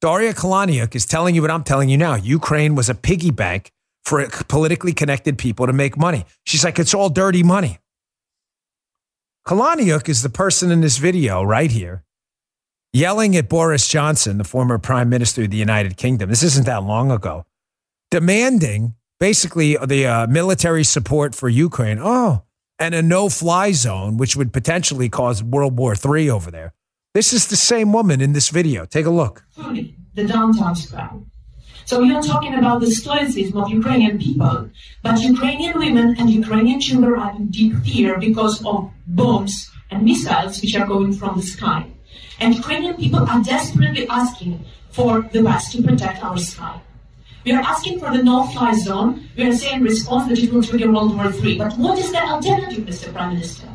Daria 0.00 0.32
Kaleniuk 0.32 0.94
is 0.94 1.04
telling 1.04 1.34
you 1.34 1.42
what 1.42 1.50
I'm 1.50 1.64
telling 1.64 1.88
you 1.88 1.98
now. 1.98 2.14
Ukraine 2.14 2.76
was 2.76 2.88
a 2.88 2.94
piggy 2.94 3.32
bank 3.32 3.72
for 4.04 4.24
politically 4.48 4.92
connected 4.92 5.38
people 5.38 5.66
to 5.66 5.72
make 5.72 5.98
money. 5.98 6.24
She's 6.46 6.64
like, 6.64 6.78
it's 6.78 6.94
all 6.94 7.10
dirty 7.10 7.42
money. 7.42 7.80
Kaleniuk 9.44 10.08
is 10.08 10.22
the 10.22 10.30
person 10.30 10.70
in 10.70 10.80
this 10.80 10.98
video 10.98 11.42
right 11.42 11.72
here 11.72 12.04
yelling 12.92 13.34
at 13.36 13.48
Boris 13.48 13.88
Johnson, 13.88 14.38
the 14.38 14.44
former 14.44 14.78
prime 14.78 15.08
minister 15.08 15.42
of 15.42 15.50
the 15.50 15.56
United 15.56 15.96
Kingdom. 15.96 16.30
This 16.30 16.44
isn't 16.44 16.66
that 16.66 16.84
long 16.84 17.10
ago, 17.10 17.44
demanding 18.12 18.94
basically 19.18 19.76
the 19.84 20.06
uh, 20.06 20.26
military 20.28 20.84
support 20.84 21.34
for 21.34 21.48
Ukraine. 21.48 21.98
Oh, 22.00 22.44
and 22.78 22.94
a 22.94 23.02
no 23.02 23.28
fly 23.28 23.72
zone, 23.72 24.16
which 24.16 24.36
would 24.36 24.52
potentially 24.52 25.08
cause 25.08 25.42
World 25.42 25.76
War 25.78 25.94
III 25.94 26.30
over 26.30 26.50
there. 26.50 26.72
This 27.14 27.32
is 27.32 27.46
the 27.46 27.56
same 27.56 27.92
woman 27.92 28.20
in 28.20 28.32
this 28.32 28.48
video. 28.48 28.84
Take 28.84 29.06
a 29.06 29.10
look. 29.10 29.44
The 30.14 30.24
downtown 30.26 30.74
square. 30.74 31.10
So 31.86 32.00
we 32.00 32.14
are 32.14 32.22
talking 32.22 32.54
about 32.54 32.80
the 32.80 32.90
stoicism 32.90 33.58
of 33.58 33.68
Ukrainian 33.68 34.18
people, 34.18 34.70
but 35.02 35.20
Ukrainian 35.20 35.78
women 35.78 36.16
and 36.18 36.30
Ukrainian 36.30 36.80
children 36.80 37.20
are 37.20 37.36
in 37.36 37.48
deep 37.48 37.74
fear 37.84 38.18
because 38.18 38.64
of 38.64 38.90
bombs 39.06 39.70
and 39.90 40.02
missiles 40.02 40.60
which 40.62 40.74
are 40.76 40.86
going 40.86 41.12
from 41.12 41.36
the 41.36 41.42
sky. 41.42 41.86
And 42.40 42.54
Ukrainian 42.54 42.94
people 42.94 43.20
are 43.30 43.42
desperately 43.42 44.08
asking 44.08 44.64
for 44.90 45.22
the 45.32 45.42
West 45.42 45.72
to 45.72 45.82
protect 45.82 46.24
our 46.24 46.38
sky. 46.38 46.80
We 47.44 47.52
are 47.52 47.60
asking 47.60 48.00
for 48.00 48.10
the 48.10 48.22
no-fly 48.22 48.72
zone. 48.72 49.28
We 49.36 49.44
are 49.46 49.52
saying 49.52 49.78
in 49.78 49.84
response 49.84 50.28
that 50.28 50.38
it 50.38 50.50
will 50.52 50.62
trigger 50.62 50.90
World 50.90 51.14
War 51.14 51.30
III. 51.30 51.58
But 51.58 51.76
what 51.76 51.98
is 51.98 52.10
the 52.10 52.22
alternative, 52.22 52.84
Mr. 52.84 53.12
Prime 53.12 53.34
Minister? 53.34 53.68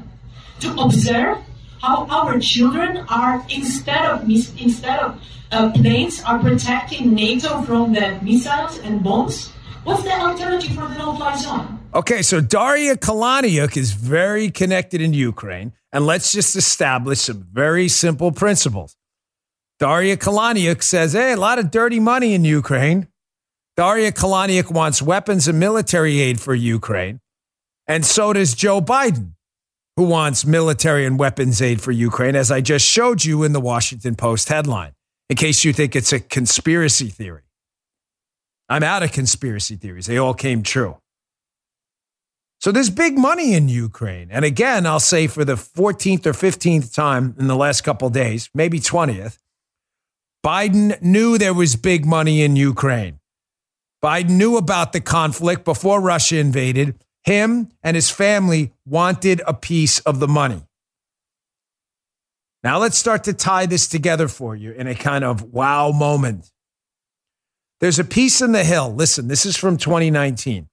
To 0.61 0.75
observe 0.81 1.37
how 1.81 2.07
our 2.07 2.39
children 2.39 2.97
are, 3.09 3.45
instead 3.49 4.05
of 4.05 4.27
instead 4.29 4.99
of 4.99 5.21
uh, 5.51 5.71
planes, 5.71 6.21
are 6.23 6.39
protecting 6.39 7.13
NATO 7.13 7.61
from 7.61 7.93
the 7.93 8.19
missiles 8.21 8.79
and 8.79 9.03
bombs. 9.03 9.51
What's 9.83 10.03
the 10.03 10.19
alternative 10.19 10.75
for 10.75 10.87
the 10.87 10.97
no-fly 10.97 11.37
zone? 11.37 11.79
Okay, 11.93 12.21
so 12.21 12.41
Daria 12.41 12.95
Kaleniuk 12.95 13.77
is 13.77 13.93
very 13.93 14.51
connected 14.51 14.99
in 15.01 15.13
Ukraine, 15.13 15.73
and 15.91 16.05
let's 16.05 16.31
just 16.31 16.55
establish 16.55 17.21
some 17.21 17.47
very 17.51 17.87
simple 17.87 18.31
principles. 18.31 18.95
Daria 19.79 20.17
Kaleniuk 20.17 20.83
says, 20.83 21.13
hey, 21.13 21.31
a 21.31 21.37
lot 21.37 21.57
of 21.57 21.71
dirty 21.71 21.99
money 21.99 22.33
in 22.33 22.43
Ukraine. 22.43 23.07
Daria 23.79 24.11
Kaleniuk 24.11 24.69
wants 24.69 25.01
weapons 25.01 25.47
and 25.47 25.57
military 25.57 26.19
aid 26.19 26.41
for 26.41 26.53
Ukraine. 26.53 27.21
And 27.87 28.05
so 28.05 28.33
does 28.33 28.53
Joe 28.53 28.81
Biden, 28.81 29.35
who 29.95 30.03
wants 30.03 30.45
military 30.45 31.05
and 31.05 31.17
weapons 31.17 31.61
aid 31.61 31.79
for 31.79 31.93
Ukraine, 31.93 32.35
as 32.35 32.51
I 32.51 32.59
just 32.59 32.85
showed 32.85 33.23
you 33.23 33.43
in 33.43 33.53
the 33.53 33.61
Washington 33.61 34.15
Post 34.15 34.49
headline, 34.49 34.95
in 35.29 35.37
case 35.37 35.63
you 35.63 35.71
think 35.71 35.95
it's 35.95 36.11
a 36.11 36.19
conspiracy 36.19 37.07
theory. 37.07 37.43
I'm 38.67 38.83
out 38.83 39.01
of 39.01 39.13
conspiracy 39.13 39.77
theories. 39.77 40.07
They 40.07 40.17
all 40.17 40.33
came 40.33 40.61
true. 40.61 40.97
So 42.59 42.73
there's 42.73 42.89
big 42.89 43.17
money 43.17 43.53
in 43.53 43.69
Ukraine. 43.69 44.27
And 44.29 44.43
again, 44.43 44.85
I'll 44.85 44.99
say 44.99 45.27
for 45.27 45.45
the 45.45 45.55
14th 45.55 46.25
or 46.25 46.33
15th 46.33 46.93
time 46.93 47.33
in 47.39 47.47
the 47.47 47.55
last 47.55 47.85
couple 47.85 48.09
days, 48.09 48.49
maybe 48.53 48.81
20th, 48.81 49.37
Biden 50.45 51.01
knew 51.01 51.37
there 51.37 51.53
was 51.53 51.77
big 51.77 52.05
money 52.05 52.41
in 52.41 52.57
Ukraine. 52.57 53.18
Biden 54.03 54.31
knew 54.31 54.57
about 54.57 54.93
the 54.93 55.01
conflict 55.01 55.65
before 55.65 55.99
Russia 55.99 56.37
invaded. 56.37 56.95
Him 57.23 57.69
and 57.83 57.95
his 57.95 58.09
family 58.09 58.71
wanted 58.85 59.41
a 59.45 59.53
piece 59.53 59.99
of 60.01 60.19
the 60.19 60.27
money. 60.27 60.63
Now 62.63 62.79
let's 62.79 62.97
start 62.97 63.23
to 63.25 63.33
tie 63.33 63.65
this 63.65 63.87
together 63.87 64.27
for 64.27 64.55
you 64.55 64.71
in 64.71 64.87
a 64.87 64.95
kind 64.95 65.23
of 65.23 65.53
wow 65.53 65.91
moment. 65.91 66.51
There's 67.79 67.99
a 67.99 68.03
piece 68.03 68.41
in 68.41 68.51
the 68.51 68.63
Hill. 68.63 68.93
Listen, 68.93 69.27
this 69.27 69.45
is 69.45 69.55
from 69.55 69.77
2019, 69.77 70.67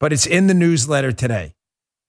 but 0.00 0.12
it's 0.12 0.26
in 0.26 0.48
the 0.48 0.54
newsletter 0.54 1.12
today. 1.12 1.54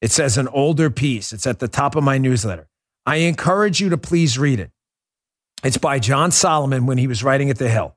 It 0.01 0.11
says 0.11 0.37
an 0.37 0.47
older 0.47 0.89
piece. 0.89 1.33
It's 1.33 1.45
at 1.45 1.59
the 1.59 1.67
top 1.67 1.95
of 1.95 2.03
my 2.03 2.17
newsletter. 2.17 2.67
I 3.05 3.17
encourage 3.17 3.81
you 3.81 3.89
to 3.89 3.97
please 3.97 4.39
read 4.39 4.59
it. 4.59 4.71
It's 5.63 5.77
by 5.77 5.99
John 5.99 6.31
Solomon 6.31 6.85
when 6.85 6.97
he 6.97 7.07
was 7.07 7.23
writing 7.23 7.49
at 7.49 7.57
the 7.57 7.69
Hill. 7.69 7.95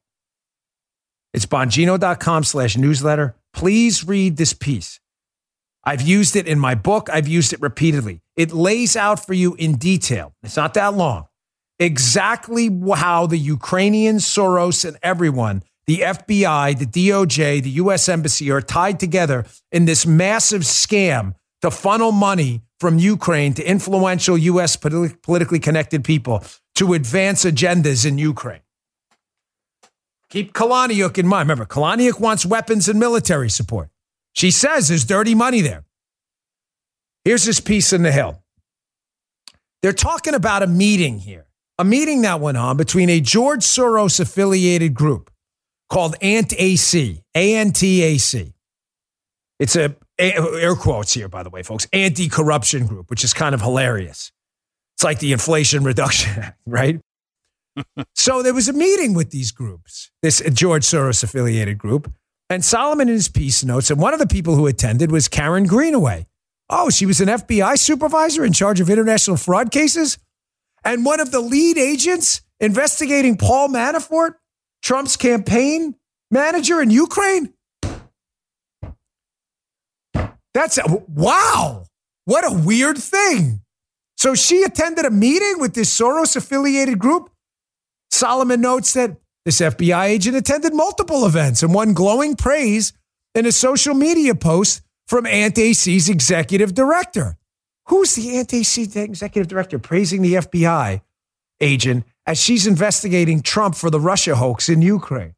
It's 1.32 1.46
bongino.com 1.46 2.44
slash 2.44 2.76
newsletter. 2.76 3.34
Please 3.52 4.04
read 4.06 4.36
this 4.36 4.52
piece. 4.52 5.00
I've 5.84 6.02
used 6.02 6.36
it 6.36 6.46
in 6.46 6.58
my 6.58 6.74
book. 6.74 7.08
I've 7.12 7.26
used 7.26 7.52
it 7.52 7.60
repeatedly. 7.60 8.20
It 8.36 8.52
lays 8.52 8.96
out 8.96 9.24
for 9.26 9.34
you 9.34 9.54
in 9.54 9.76
detail. 9.76 10.34
It's 10.42 10.56
not 10.56 10.74
that 10.74 10.94
long. 10.94 11.26
Exactly 11.78 12.70
how 12.94 13.26
the 13.26 13.38
Ukrainians, 13.38 14.24
Soros, 14.24 14.84
and 14.84 14.96
everyone, 15.02 15.64
the 15.86 15.98
FBI, 15.98 16.78
the 16.78 16.86
DOJ, 16.86 17.62
the 17.62 17.70
US 17.70 18.08
Embassy 18.08 18.50
are 18.50 18.62
tied 18.62 19.00
together 19.00 19.44
in 19.72 19.86
this 19.86 20.06
massive 20.06 20.62
scam 20.62 21.34
to 21.62 21.70
funnel 21.70 22.12
money 22.12 22.62
from 22.78 22.98
Ukraine 22.98 23.54
to 23.54 23.64
influential 23.64 24.38
US 24.38 24.76
politically 24.76 25.58
connected 25.58 26.04
people 26.04 26.44
to 26.76 26.94
advance 26.94 27.44
agendas 27.44 28.06
in 28.06 28.18
Ukraine. 28.18 28.60
Keep 30.32 30.54
Kaleniuk 30.54 31.18
in 31.18 31.26
mind. 31.26 31.46
Remember, 31.46 31.66
Kaleniuk 31.66 32.18
wants 32.18 32.46
weapons 32.46 32.88
and 32.88 32.98
military 32.98 33.50
support. 33.50 33.90
She 34.32 34.50
says 34.50 34.88
there's 34.88 35.04
dirty 35.04 35.34
money 35.34 35.60
there. 35.60 35.84
Here's 37.26 37.44
this 37.44 37.60
piece 37.60 37.92
in 37.92 38.02
the 38.02 38.10
Hill. 38.10 38.42
They're 39.82 39.92
talking 39.92 40.32
about 40.32 40.62
a 40.62 40.66
meeting 40.66 41.18
here, 41.18 41.48
a 41.78 41.84
meeting 41.84 42.22
that 42.22 42.40
went 42.40 42.56
on 42.56 42.78
between 42.78 43.10
a 43.10 43.20
George 43.20 43.60
Soros 43.60 44.20
affiliated 44.20 44.94
group 44.94 45.30
called 45.90 46.16
ANT-AC, 46.22 47.22
A-N-T-A-C. 47.34 48.54
It's 49.60 49.76
a, 49.76 49.94
air 50.18 50.74
quotes 50.76 51.12
here, 51.12 51.28
by 51.28 51.42
the 51.42 51.50
way, 51.50 51.62
folks, 51.62 51.86
anti-corruption 51.92 52.86
group, 52.86 53.10
which 53.10 53.22
is 53.22 53.34
kind 53.34 53.54
of 53.54 53.60
hilarious. 53.60 54.32
It's 54.96 55.04
like 55.04 55.18
the 55.18 55.32
Inflation 55.32 55.84
Reduction 55.84 56.32
Act, 56.42 56.58
right? 56.64 57.00
So 58.14 58.42
there 58.42 58.54
was 58.54 58.68
a 58.68 58.72
meeting 58.72 59.14
with 59.14 59.30
these 59.30 59.50
groups, 59.50 60.10
this 60.22 60.42
George 60.52 60.84
Soros 60.84 61.22
affiliated 61.22 61.78
group. 61.78 62.12
And 62.50 62.64
Solomon 62.64 63.08
in 63.08 63.14
his 63.14 63.28
piece 63.28 63.64
notes, 63.64 63.90
and 63.90 63.98
one 63.98 64.12
of 64.12 64.18
the 64.18 64.26
people 64.26 64.56
who 64.56 64.66
attended 64.66 65.10
was 65.10 65.26
Karen 65.26 65.64
Greenaway. 65.64 66.26
Oh, 66.68 66.90
she 66.90 67.06
was 67.06 67.20
an 67.20 67.28
FBI 67.28 67.78
supervisor 67.78 68.44
in 68.44 68.52
charge 68.52 68.80
of 68.80 68.90
international 68.90 69.36
fraud 69.36 69.70
cases 69.70 70.18
and 70.84 71.04
one 71.04 71.20
of 71.20 71.30
the 71.30 71.40
lead 71.40 71.78
agents 71.78 72.42
investigating 72.60 73.36
Paul 73.36 73.68
Manafort, 73.68 74.34
Trump's 74.82 75.16
campaign 75.16 75.94
manager 76.30 76.80
in 76.80 76.90
Ukraine. 76.90 77.52
That's 80.54 80.78
wow. 81.08 81.84
What 82.24 82.44
a 82.44 82.54
weird 82.54 82.98
thing. 82.98 83.60
So 84.16 84.34
she 84.34 84.62
attended 84.62 85.04
a 85.04 85.10
meeting 85.10 85.58
with 85.58 85.74
this 85.74 85.98
Soros 85.98 86.36
affiliated 86.36 86.98
group. 86.98 87.30
Solomon 88.22 88.60
notes 88.60 88.92
that 88.92 89.16
this 89.44 89.60
FBI 89.60 90.04
agent 90.04 90.36
attended 90.36 90.72
multiple 90.72 91.26
events 91.26 91.64
and 91.64 91.74
won 91.74 91.92
glowing 91.92 92.36
praise 92.36 92.92
in 93.34 93.46
a 93.46 93.50
social 93.50 93.94
media 93.94 94.36
post 94.36 94.82
from 95.08 95.26
ANT-AC's 95.26 96.08
executive 96.08 96.72
director. 96.72 97.36
Who's 97.88 98.14
the 98.14 98.38
ANT-AC 98.38 98.92
executive 98.94 99.48
director 99.48 99.80
praising 99.80 100.22
the 100.22 100.34
FBI 100.34 101.00
agent 101.60 102.04
as 102.24 102.40
she's 102.40 102.64
investigating 102.64 103.42
Trump 103.42 103.74
for 103.74 103.90
the 103.90 103.98
Russia 103.98 104.36
hoax 104.36 104.68
in 104.68 104.82
Ukraine? 104.82 105.34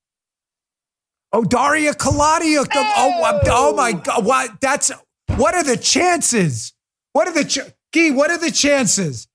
Oh, 1.32 1.42
Daria 1.42 1.94
Kaleniuk. 1.94 2.68
Oh, 2.74 2.92
oh, 3.24 3.40
oh 3.46 3.74
my 3.74 3.92
God. 3.92 4.26
What? 4.26 4.60
That's 4.60 4.92
what 5.36 5.54
are 5.54 5.64
the 5.64 5.78
chances? 5.78 6.74
What 7.14 7.28
are 7.28 7.32
the 7.32 7.46
ch- 7.46 7.72
Guy? 7.94 8.10
What 8.10 8.30
are 8.30 8.36
the 8.36 8.50
chances? 8.50 9.26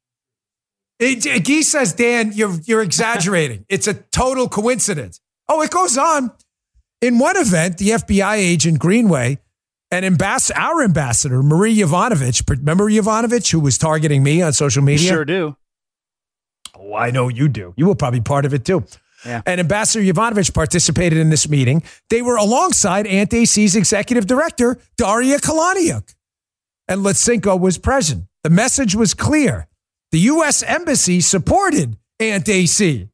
It, 0.99 1.45
Guy 1.45 1.61
says, 1.61 1.93
Dan, 1.93 2.33
you're 2.33 2.57
you're 2.65 2.81
exaggerating. 2.81 3.65
it's 3.69 3.87
a 3.87 3.93
total 3.93 4.49
coincidence. 4.49 5.21
Oh, 5.47 5.61
it 5.61 5.71
goes 5.71 5.97
on. 5.97 6.31
In 7.01 7.17
one 7.17 7.37
event, 7.37 7.77
the 7.77 7.91
FBI 7.91 8.35
agent 8.35 8.79
Greenway 8.79 9.39
and 9.89 10.05
ambassador, 10.05 10.59
our 10.59 10.83
ambassador, 10.83 11.41
Marie 11.41 11.75
Yovanovitch, 11.75 12.47
remember 12.49 12.89
Yovanovitch, 12.89 13.51
who 13.51 13.61
was 13.61 13.77
targeting 13.77 14.21
me 14.21 14.41
on 14.41 14.51
social 14.51 14.83
media? 14.83 15.09
Sure 15.09 15.25
do. 15.25 15.55
Oh, 16.77 16.93
I 16.93 17.11
know 17.11 17.29
you 17.29 17.47
do. 17.47 17.73
You 17.77 17.87
were 17.87 17.95
probably 17.95 18.21
part 18.21 18.45
of 18.45 18.53
it 18.53 18.65
too. 18.65 18.83
Yeah. 19.25 19.41
And 19.45 19.59
Ambassador 19.59 20.03
Yovanovitch 20.03 20.53
participated 20.53 21.17
in 21.17 21.29
this 21.29 21.49
meeting. 21.49 21.83
They 22.09 22.21
were 22.21 22.35
alongside 22.35 23.07
ANT-AC's 23.07 23.75
executive 23.75 24.27
director, 24.27 24.79
Daria 24.97 25.39
Kaleniuk. 25.39 26.15
And 26.87 27.01
Lutsenko 27.01 27.59
was 27.59 27.77
present. 27.77 28.25
The 28.43 28.49
message 28.49 28.95
was 28.95 29.13
clear. 29.13 29.67
The 30.11 30.19
U.S. 30.19 30.63
Embassy 30.63 31.21
supported 31.21 31.97
ANT-AC, 32.19 33.07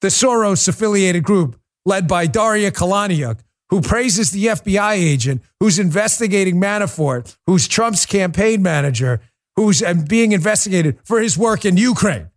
the 0.00 0.08
Soros 0.08 0.66
affiliated 0.66 1.22
group 1.24 1.60
led 1.84 2.08
by 2.08 2.26
Daria 2.26 2.70
Kaleniuk, 2.70 3.40
who 3.68 3.80
praises 3.80 4.30
the 4.30 4.46
FBI 4.46 4.94
agent 4.94 5.42
who's 5.60 5.78
investigating 5.78 6.60
Manafort, 6.60 7.36
who's 7.46 7.68
Trump's 7.68 8.06
campaign 8.06 8.62
manager, 8.62 9.20
who's 9.56 9.82
being 10.08 10.32
investigated 10.32 10.98
for 11.04 11.20
his 11.20 11.36
work 11.36 11.64
in 11.64 11.76
Ukraine. 11.76 12.30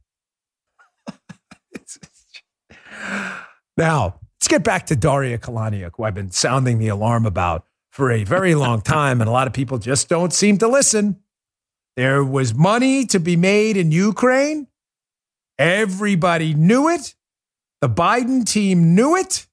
now, 3.77 4.19
let's 4.35 4.47
get 4.47 4.63
back 4.63 4.85
to 4.87 4.95
Daria 4.95 5.37
Kaleniuk, 5.37 5.91
who 5.95 6.03
I've 6.03 6.15
been 6.15 6.31
sounding 6.31 6.79
the 6.79 6.89
alarm 6.89 7.25
about 7.25 7.65
for 7.91 8.11
a 8.11 8.23
very 8.25 8.55
long 8.55 8.81
time, 8.81 9.21
and 9.21 9.29
a 9.29 9.31
lot 9.31 9.47
of 9.47 9.53
people 9.53 9.77
just 9.77 10.09
don't 10.09 10.33
seem 10.33 10.57
to 10.57 10.67
listen. 10.67 11.21
There 11.95 12.23
was 12.23 12.53
money 12.53 13.05
to 13.07 13.19
be 13.19 13.35
made 13.35 13.77
in 13.77 13.91
Ukraine. 13.91 14.67
Everybody 15.57 16.53
knew 16.53 16.89
it. 16.89 17.15
The 17.81 17.89
Biden 17.89 18.45
team 18.45 18.95
knew 18.95 19.15
it. 19.15 19.47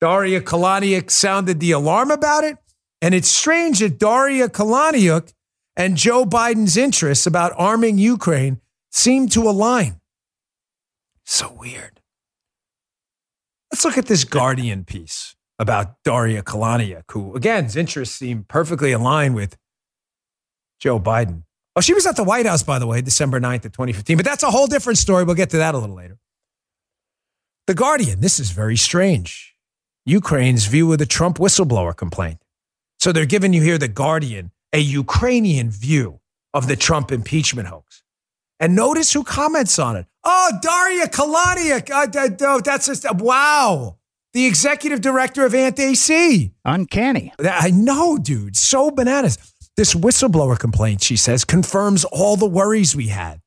Daria 0.00 0.40
Kaleniuk 0.40 1.10
sounded 1.10 1.60
the 1.60 1.72
alarm 1.72 2.10
about 2.10 2.44
it. 2.44 2.56
And 3.00 3.14
it's 3.14 3.28
strange 3.28 3.78
that 3.78 3.98
Daria 3.98 4.48
Kaleniuk 4.48 5.32
and 5.76 5.96
Joe 5.96 6.24
Biden's 6.24 6.76
interests 6.76 7.26
about 7.26 7.52
arming 7.56 7.98
Ukraine 7.98 8.60
seem 8.90 9.28
to 9.28 9.48
align. 9.48 10.00
So 11.24 11.52
weird. 11.52 12.00
Let's 13.72 13.84
look 13.84 13.98
at 13.98 14.06
this 14.06 14.24
Guardian 14.24 14.84
piece 14.84 15.36
about 15.58 16.02
Daria 16.02 16.42
Kaleniuk, 16.42 17.04
who, 17.12 17.36
again, 17.36 17.64
his 17.64 17.76
interests 17.76 18.16
seem 18.16 18.44
perfectly 18.48 18.92
aligned 18.92 19.34
with 19.34 19.56
Joe 20.78 20.98
Biden. 20.98 21.42
Oh, 21.76 21.80
she 21.80 21.94
was 21.94 22.06
at 22.06 22.16
the 22.16 22.24
White 22.24 22.46
House, 22.46 22.62
by 22.62 22.78
the 22.78 22.86
way, 22.86 23.00
December 23.00 23.40
9th 23.40 23.66
of 23.66 23.72
2015. 23.72 24.16
But 24.16 24.26
that's 24.26 24.42
a 24.42 24.50
whole 24.50 24.66
different 24.66 24.98
story. 24.98 25.24
We'll 25.24 25.36
get 25.36 25.50
to 25.50 25.58
that 25.58 25.74
a 25.74 25.78
little 25.78 25.96
later. 25.96 26.18
The 27.66 27.74
Guardian, 27.74 28.20
this 28.20 28.38
is 28.38 28.50
very 28.50 28.76
strange. 28.76 29.54
Ukraine's 30.04 30.66
view 30.66 30.90
of 30.92 30.98
the 30.98 31.06
Trump 31.06 31.38
whistleblower 31.38 31.94
complaint. 31.94 32.38
So 32.98 33.12
they're 33.12 33.26
giving 33.26 33.52
you 33.52 33.62
here, 33.62 33.78
The 33.78 33.88
Guardian, 33.88 34.50
a 34.72 34.78
Ukrainian 34.78 35.70
view 35.70 36.20
of 36.54 36.66
the 36.66 36.76
Trump 36.76 37.12
impeachment 37.12 37.68
hoax. 37.68 38.02
And 38.58 38.74
notice 38.74 39.12
who 39.12 39.22
comments 39.22 39.78
on 39.78 39.96
it. 39.96 40.06
Oh, 40.24 40.50
Daria 40.60 41.06
Kaleniuk. 41.06 41.90
Uh, 41.90 42.46
uh, 42.46 42.60
that's 42.60 42.86
just, 42.86 43.06
uh, 43.06 43.14
wow. 43.18 43.98
The 44.32 44.46
executive 44.46 45.00
director 45.00 45.44
of 45.44 45.54
ANT-AC. 45.54 46.52
Uncanny. 46.64 47.32
I 47.38 47.70
know, 47.70 48.18
dude. 48.18 48.56
So 48.56 48.90
bananas. 48.90 49.38
This 49.78 49.94
whistleblower 49.94 50.58
complaint, 50.58 51.04
she 51.04 51.16
says, 51.16 51.44
confirms 51.44 52.04
all 52.04 52.36
the 52.36 52.48
worries 52.48 52.96
we 52.96 53.06
had. 53.06 53.40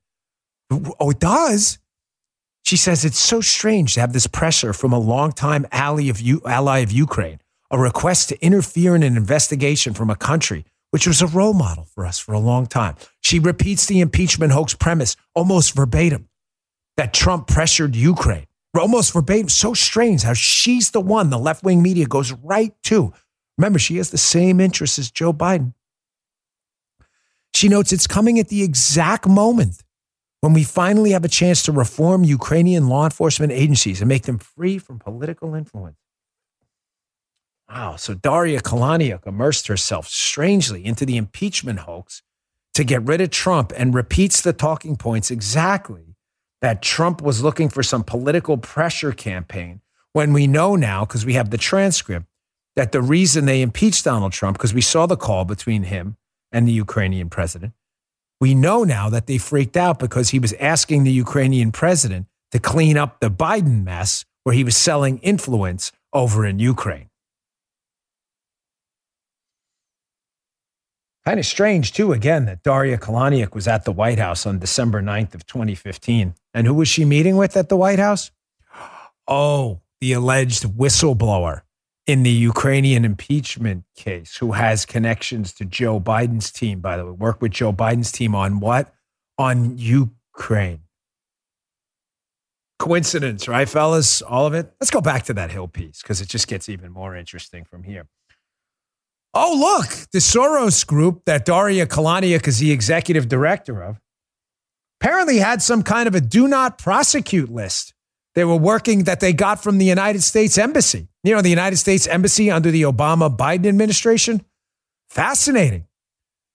Oh, 0.71 1.09
it 1.09 1.19
does. 1.19 1.77
She 2.63 2.77
says 2.77 3.03
it's 3.03 3.19
so 3.19 3.41
strange 3.41 3.95
to 3.95 3.99
have 3.99 4.13
this 4.13 4.27
pressure 4.27 4.71
from 4.71 4.93
a 4.93 4.97
longtime 4.97 5.67
ally 5.73 6.03
of, 6.03 6.21
U- 6.21 6.41
ally 6.45 6.77
of 6.77 6.89
Ukraine, 6.89 7.41
a 7.69 7.77
request 7.77 8.29
to 8.29 8.41
interfere 8.41 8.95
in 8.95 9.03
an 9.03 9.17
investigation 9.17 9.93
from 9.93 10.09
a 10.09 10.15
country 10.15 10.63
which 10.91 11.05
was 11.05 11.21
a 11.21 11.27
role 11.27 11.53
model 11.53 11.83
for 11.93 12.05
us 12.05 12.17
for 12.17 12.31
a 12.31 12.39
long 12.39 12.65
time. 12.65 12.95
She 13.19 13.37
repeats 13.37 13.85
the 13.87 13.99
impeachment 13.99 14.53
hoax 14.53 14.73
premise 14.73 15.17
almost 15.35 15.75
verbatim 15.75 16.29
that 16.95 17.13
Trump 17.13 17.47
pressured 17.47 17.93
Ukraine. 17.93 18.47
Almost 18.73 19.11
verbatim. 19.11 19.49
So 19.49 19.73
strange 19.73 20.23
how 20.23 20.33
she's 20.33 20.91
the 20.91 21.01
one 21.01 21.29
the 21.29 21.37
left 21.37 21.61
wing 21.61 21.83
media 21.83 22.05
goes 22.05 22.31
right 22.31 22.73
to. 22.83 23.11
Remember, 23.57 23.79
she 23.79 23.97
has 23.97 24.11
the 24.11 24.17
same 24.17 24.61
interests 24.61 24.97
as 24.97 25.11
Joe 25.11 25.33
Biden. 25.33 25.73
She 27.53 27.67
notes 27.67 27.91
it's 27.91 28.07
coming 28.07 28.39
at 28.39 28.49
the 28.49 28.63
exact 28.63 29.27
moment 29.27 29.83
when 30.41 30.53
we 30.53 30.63
finally 30.63 31.11
have 31.11 31.23
a 31.23 31.29
chance 31.29 31.63
to 31.63 31.71
reform 31.71 32.23
Ukrainian 32.23 32.87
law 32.87 33.05
enforcement 33.05 33.51
agencies 33.51 34.01
and 34.01 34.09
make 34.09 34.23
them 34.23 34.39
free 34.39 34.77
from 34.77 34.99
political 34.99 35.53
influence. 35.53 35.97
Wow. 37.69 37.95
So 37.95 38.13
Daria 38.13 38.59
Kaleniuk 38.59 39.25
immersed 39.25 39.67
herself 39.67 40.07
strangely 40.07 40.85
into 40.85 41.05
the 41.05 41.17
impeachment 41.17 41.79
hoax 41.79 42.21
to 42.73 42.83
get 42.83 43.03
rid 43.03 43.21
of 43.21 43.29
Trump 43.29 43.71
and 43.75 43.93
repeats 43.93 44.41
the 44.41 44.53
talking 44.53 44.95
points 44.95 45.31
exactly 45.31 46.15
that 46.61 46.81
Trump 46.81 47.21
was 47.21 47.43
looking 47.43 47.69
for 47.69 47.83
some 47.83 48.03
political 48.03 48.57
pressure 48.57 49.11
campaign 49.11 49.81
when 50.13 50.33
we 50.33 50.47
know 50.47 50.75
now, 50.75 51.05
because 51.05 51.25
we 51.25 51.33
have 51.33 51.49
the 51.49 51.57
transcript, 51.57 52.25
that 52.75 52.91
the 52.91 53.01
reason 53.01 53.45
they 53.45 53.61
impeached 53.61 54.03
Donald 54.03 54.33
Trump, 54.33 54.57
because 54.57 54.73
we 54.73 54.81
saw 54.81 55.05
the 55.05 55.17
call 55.17 55.45
between 55.45 55.83
him 55.83 56.17
and 56.51 56.67
the 56.67 56.71
Ukrainian 56.71 57.29
president. 57.29 57.73
We 58.39 58.55
know 58.55 58.83
now 58.83 59.09
that 59.09 59.27
they 59.27 59.37
freaked 59.37 59.77
out 59.77 59.99
because 59.99 60.29
he 60.29 60.39
was 60.39 60.53
asking 60.53 61.03
the 61.03 61.11
Ukrainian 61.11 61.71
president 61.71 62.25
to 62.51 62.59
clean 62.59 62.97
up 62.97 63.19
the 63.19 63.29
Biden 63.29 63.83
mess 63.83 64.25
where 64.43 64.55
he 64.55 64.63
was 64.63 64.75
selling 64.75 65.19
influence 65.19 65.91
over 66.11 66.45
in 66.45 66.59
Ukraine. 66.59 67.09
Kind 71.23 71.39
of 71.39 71.45
strange, 71.45 71.93
too, 71.93 72.13
again, 72.13 72.45
that 72.45 72.63
Daria 72.63 72.97
Kaleniuk 72.97 73.53
was 73.53 73.67
at 73.67 73.85
the 73.85 73.91
White 73.91 74.17
House 74.17 74.47
on 74.47 74.57
December 74.57 75.03
9th 75.03 75.35
of 75.35 75.45
2015. 75.45 76.33
And 76.55 76.65
who 76.65 76.73
was 76.73 76.87
she 76.87 77.05
meeting 77.05 77.37
with 77.37 77.55
at 77.55 77.69
the 77.69 77.77
White 77.77 77.99
House? 77.99 78.31
Oh, 79.27 79.79
the 80.01 80.13
alleged 80.13 80.63
whistleblower 80.63 81.61
in 82.11 82.23
the 82.23 82.29
Ukrainian 82.29 83.05
impeachment 83.05 83.85
case 83.95 84.35
who 84.35 84.51
has 84.51 84.85
connections 84.85 85.53
to 85.53 85.63
Joe 85.63 85.97
Biden's 85.97 86.51
team, 86.51 86.81
by 86.81 86.97
the 86.97 87.05
way, 87.05 87.11
work 87.11 87.41
with 87.41 87.53
Joe 87.53 87.71
Biden's 87.71 88.11
team 88.11 88.35
on 88.35 88.59
what? 88.59 88.93
On 89.37 89.77
Ukraine. 89.77 90.81
Coincidence, 92.79 93.47
right, 93.47 93.69
fellas? 93.69 94.21
All 94.21 94.45
of 94.45 94.53
it? 94.53 94.73
Let's 94.81 94.91
go 94.91 94.99
back 94.99 95.23
to 95.23 95.33
that 95.35 95.51
Hill 95.51 95.69
piece 95.69 96.01
because 96.01 96.19
it 96.19 96.27
just 96.27 96.49
gets 96.49 96.67
even 96.67 96.91
more 96.91 97.15
interesting 97.15 97.63
from 97.63 97.83
here. 97.83 98.07
Oh, 99.33 99.55
look, 99.57 100.09
the 100.11 100.19
Soros 100.19 100.85
group 100.85 101.23
that 101.23 101.45
Daria 101.45 101.85
Kaleniuk 101.85 102.45
is 102.45 102.59
the 102.59 102.73
executive 102.73 103.29
director 103.29 103.81
of 103.81 104.01
apparently 104.99 105.37
had 105.37 105.61
some 105.61 105.81
kind 105.81 106.09
of 106.09 106.15
a 106.15 106.19
do 106.19 106.49
not 106.49 106.77
prosecute 106.77 107.49
list 107.49 107.93
they 108.35 108.45
were 108.45 108.55
working 108.55 109.03
that 109.03 109.19
they 109.19 109.33
got 109.33 109.61
from 109.61 109.77
the 109.77 109.85
United 109.85 110.23
States 110.23 110.57
Embassy. 110.57 111.07
You 111.23 111.35
know, 111.35 111.41
the 111.41 111.49
United 111.49 111.77
States 111.77 112.07
Embassy 112.07 112.49
under 112.49 112.71
the 112.71 112.83
Obama 112.83 113.35
Biden 113.35 113.67
administration. 113.67 114.41
Fascinating. 115.09 115.85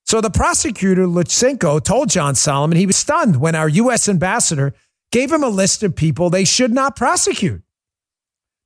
So 0.04 0.20
the 0.20 0.30
prosecutor, 0.30 1.06
Lutsenko, 1.06 1.82
told 1.82 2.10
John 2.10 2.34
Solomon 2.34 2.78
he 2.78 2.86
was 2.86 2.96
stunned 2.96 3.40
when 3.40 3.54
our 3.54 3.68
U.S. 3.68 4.08
ambassador 4.08 4.72
gave 5.12 5.32
him 5.32 5.42
a 5.42 5.48
list 5.48 5.82
of 5.82 5.96
people 5.96 6.30
they 6.30 6.44
should 6.44 6.72
not 6.72 6.96
prosecute. 6.96 7.62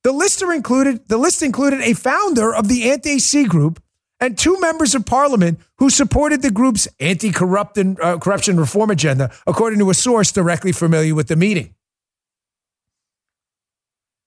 The 0.03 0.13
list 0.13 0.43
included 0.43 1.09
the 1.09 1.19
list 1.19 1.43
included 1.43 1.81
a 1.81 1.95
founder 1.95 2.55
of 2.55 2.69
the 2.69 2.91
ANT-AC 2.91 3.45
group 3.45 3.83
and 4.19 4.37
two 4.37 4.59
members 4.61 4.95
of 4.95 5.05
parliament 5.05 5.61
who 5.79 5.91
supported 5.91 6.43
the 6.43 6.51
group's 6.51 6.89
anti-corruption 7.01 7.97
uh, 8.03 8.19
corruption 8.19 8.59
reform 8.59 8.91
agenda, 8.91 9.31
according 9.47 9.79
to 9.79 9.91
a 9.91 9.95
source 9.95 10.33
directly 10.33 10.73
familiar 10.73 11.15
with 11.15 11.29
the 11.29 11.37
meeting. 11.37 11.75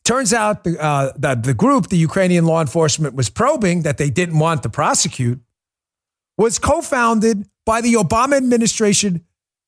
Turns 0.06 0.34
out 0.34 0.66
the, 0.66 0.82
uh, 0.84 1.14
that 1.18 1.44
the 1.44 1.54
group 1.54 1.88
the 1.88 1.98
Ukrainian 1.98 2.46
law 2.46 2.60
enforcement 2.60 3.16
was 3.16 3.30
probing 3.30 3.84
that 3.84 3.98
they 3.98 4.10
didn't 4.10 4.38
want 4.38 4.64
to 4.64 4.70
prosecute 4.70 5.40
was 6.38 6.60
co 6.60 6.82
founded 6.82 7.48
by 7.66 7.80
the 7.80 7.94
Obama 7.94 8.36
administration 8.36 9.26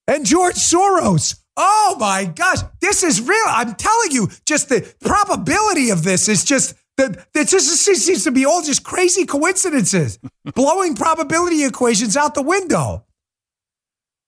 and 0.07 0.25
George 0.25 0.55
Soros. 0.55 1.39
Oh 1.55 1.95
my 1.99 2.25
gosh, 2.25 2.59
this 2.81 3.01
is 3.01 3.21
real. 3.21 3.45
I'm 3.47 3.75
telling 3.75 4.11
you, 4.11 4.27
just 4.45 4.67
the 4.67 4.93
probability 4.99 5.89
of 5.89 6.03
this 6.03 6.27
is 6.27 6.43
just 6.43 6.75
that 6.97 7.27
it 7.33 7.47
just 7.47 7.67
seems 7.69 8.25
to 8.25 8.31
be 8.31 8.45
all 8.45 8.61
just 8.61 8.83
crazy 8.83 9.25
coincidences, 9.25 10.19
blowing 10.55 10.95
probability 10.95 11.63
equations 11.63 12.17
out 12.17 12.35
the 12.35 12.41
window. 12.41 13.05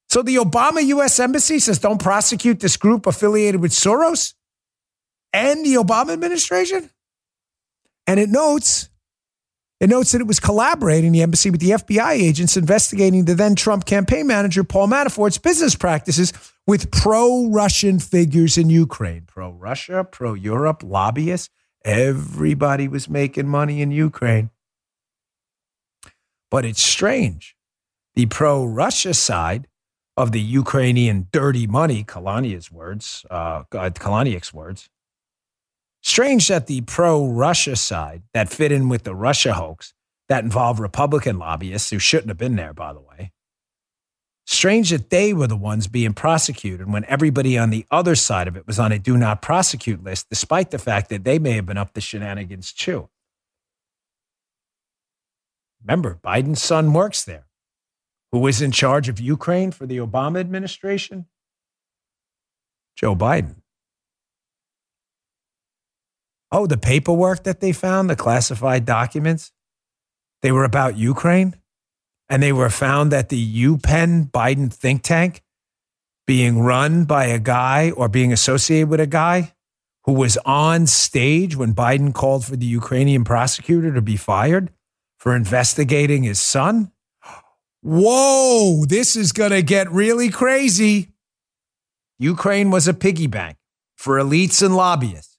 So 0.10 0.22
the 0.22 0.38
Obama 0.38 0.86
U.S. 0.86 1.20
Embassy 1.20 1.60
says 1.60 1.80
don't 1.80 2.02
prosecute 2.02 2.62
this 2.62 2.78
group 2.78 3.06
affiliated 3.06 3.62
with 3.62 3.72
Soros 3.72 4.36
and 5.34 5.66
the 5.66 5.76
Obama 5.76 6.14
administration. 6.14 6.90
And 8.06 8.20
it 8.20 8.30
notes, 8.30 8.90
it 9.80 9.90
notes 9.90 10.14
that 10.14 10.22
it 10.22 10.28
was 10.28 10.40
collaborating 10.40 11.12
the 11.12 11.22
embassy 11.22 11.50
with 11.50 11.60
the 11.60 11.72
FBI 11.72 12.12
agents 12.12 12.56
investigating 12.56 13.26
the 13.26 13.36
then 13.36 13.56
Trump 13.56 13.86
campaign 13.86 14.28
manager 14.28 14.64
Paul 14.64 14.88
Manafort's 14.88 15.38
business 15.38 15.76
practices 15.76 16.34
with 16.66 16.92
pro-Russian 16.92 18.00
figures 18.00 18.58
in 18.58 18.70
Ukraine, 18.70 19.24
pro-Russia, 19.28 20.06
pro-Europe 20.10 20.84
lobbyists. 20.84 21.50
Everybody 21.84 22.88
was 22.88 23.10
making 23.10 23.48
money 23.48 23.82
in 23.82 23.92
Ukraine. 23.92 24.50
But 26.50 26.66
it's 26.66 26.82
strange. 26.82 27.56
The 28.16 28.26
pro-Russia 28.26 29.14
side 29.14 29.68
of 30.16 30.32
the 30.32 30.42
Ukrainian 30.42 31.28
dirty 31.32 31.68
money, 31.68 32.04
Kaleniuk's 32.04 32.72
words, 32.72 33.26
uh, 33.30 33.64
Kaleniuk's 33.72 34.54
words, 34.54 34.90
Strange 36.08 36.48
that 36.48 36.68
the 36.68 36.80
pro 36.80 37.28
Russia 37.28 37.76
side 37.76 38.24
that 38.34 38.48
fit 38.48 38.72
in 38.72 38.88
with 38.88 39.04
the 39.04 39.14
Russia 39.14 39.54
hoax 39.54 39.94
that 40.30 40.42
involved 40.42 40.80
Republican 40.80 41.38
lobbyists 41.38 41.90
who 41.90 42.00
shouldn't 42.00 42.30
have 42.30 42.38
been 42.38 42.56
there, 42.56 42.74
by 42.74 42.94
the 42.94 43.02
way. 43.02 43.34
Strange 44.46 44.90
that 44.90 45.10
they 45.10 45.34
were 45.34 45.48
the 45.48 45.58
ones 45.58 45.88
being 45.88 46.14
prosecuted 46.14 46.90
when 46.90 47.04
everybody 47.10 47.58
on 47.58 47.72
the 47.72 47.86
other 47.92 48.16
side 48.16 48.48
of 48.48 48.56
it 48.56 48.66
was 48.66 48.80
on 48.80 48.94
a 48.94 48.98
do 48.98 49.18
not 49.18 49.42
prosecute 49.42 50.02
list, 50.02 50.28
despite 50.30 50.72
the 50.72 50.80
fact 50.80 51.10
that 51.10 51.26
they 51.26 51.38
may 51.40 51.52
have 51.52 51.66
been 51.66 51.78
up 51.78 51.94
to 51.94 52.00
shenanigans 52.00 52.72
too. 52.72 53.10
Remember, 55.84 56.18
Biden's 56.24 56.64
son 56.64 56.94
works 56.94 57.26
there. 57.26 57.48
who 58.32 58.40
was 58.40 58.62
in 58.62 58.72
charge 58.72 59.10
of 59.10 59.20
Ukraine 59.20 59.72
for 59.72 59.86
the 59.86 59.98
Obama 59.98 60.40
administration? 60.40 61.26
Joe 62.96 63.14
Biden. 63.14 63.58
Oh, 66.52 66.66
the 66.66 66.78
paperwork 66.78 67.44
that 67.44 67.60
they 67.60 67.72
found, 67.74 68.10
the 68.10 68.16
classified 68.16 68.86
documents, 68.86 69.52
they 70.42 70.52
were 70.52 70.64
about 70.64 70.98
Ukraine. 70.98 71.56
And 72.30 72.44
they 72.44 72.52
were 72.52 72.70
found 72.70 73.14
at 73.14 73.30
the 73.30 73.64
UPenn 73.64 74.30
Biden 74.32 74.72
think 74.72 75.02
tank 75.02 75.44
being 76.26 76.60
run 76.60 77.06
by 77.06 77.26
a 77.26 77.40
guy 77.40 77.92
or 77.92 78.10
being 78.10 78.34
associated 78.34 78.90
with 78.90 79.00
a 79.00 79.08
guy 79.08 79.54
who 80.04 80.14
was 80.14 80.38
on 80.46 80.88
stage 80.88 81.56
when 81.56 81.74
Biden 81.74 82.14
called 82.14 82.46
for 82.46 82.56
the 82.56 82.66
Ukrainian 82.66 83.24
prosecutor 83.24 83.94
to 83.94 84.02
be 84.02 84.18
fired 84.18 84.72
for 85.18 85.36
investigating 85.36 86.24
his 86.24 86.40
son. 86.40 86.92
Whoa, 87.82 88.86
this 88.86 89.16
is 89.16 89.32
going 89.32 89.52
to 89.52 89.62
get 89.62 89.92
really 89.92 90.30
crazy. 90.30 91.14
Ukraine 92.20 92.72
was 92.72 92.88
a 92.88 92.94
piggy 92.94 93.28
bank 93.28 93.58
for 93.96 94.18
elites 94.18 94.62
and 94.62 94.76
lobbyists. 94.76 95.37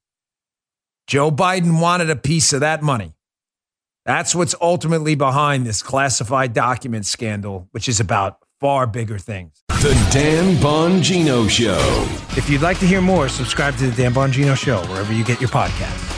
Joe 1.08 1.30
Biden 1.30 1.80
wanted 1.80 2.10
a 2.10 2.16
piece 2.16 2.52
of 2.52 2.60
that 2.60 2.82
money. 2.82 3.14
That's 4.04 4.34
what's 4.34 4.54
ultimately 4.60 5.14
behind 5.14 5.64
this 5.64 5.82
classified 5.82 6.52
document 6.52 7.06
scandal, 7.06 7.66
which 7.72 7.88
is 7.88 7.98
about 7.98 8.36
far 8.60 8.86
bigger 8.86 9.18
things. 9.18 9.64
The 9.68 9.94
Dan 10.12 10.56
Bongino 10.56 11.48
Show. 11.48 11.78
If 12.36 12.50
you'd 12.50 12.60
like 12.60 12.78
to 12.80 12.86
hear 12.86 13.00
more, 13.00 13.30
subscribe 13.30 13.74
to 13.78 13.90
the 13.90 13.96
Dan 13.96 14.12
Bongino 14.12 14.54
Show 14.54 14.82
wherever 14.82 15.14
you 15.14 15.24
get 15.24 15.40
your 15.40 15.48
podcasts. 15.48 16.17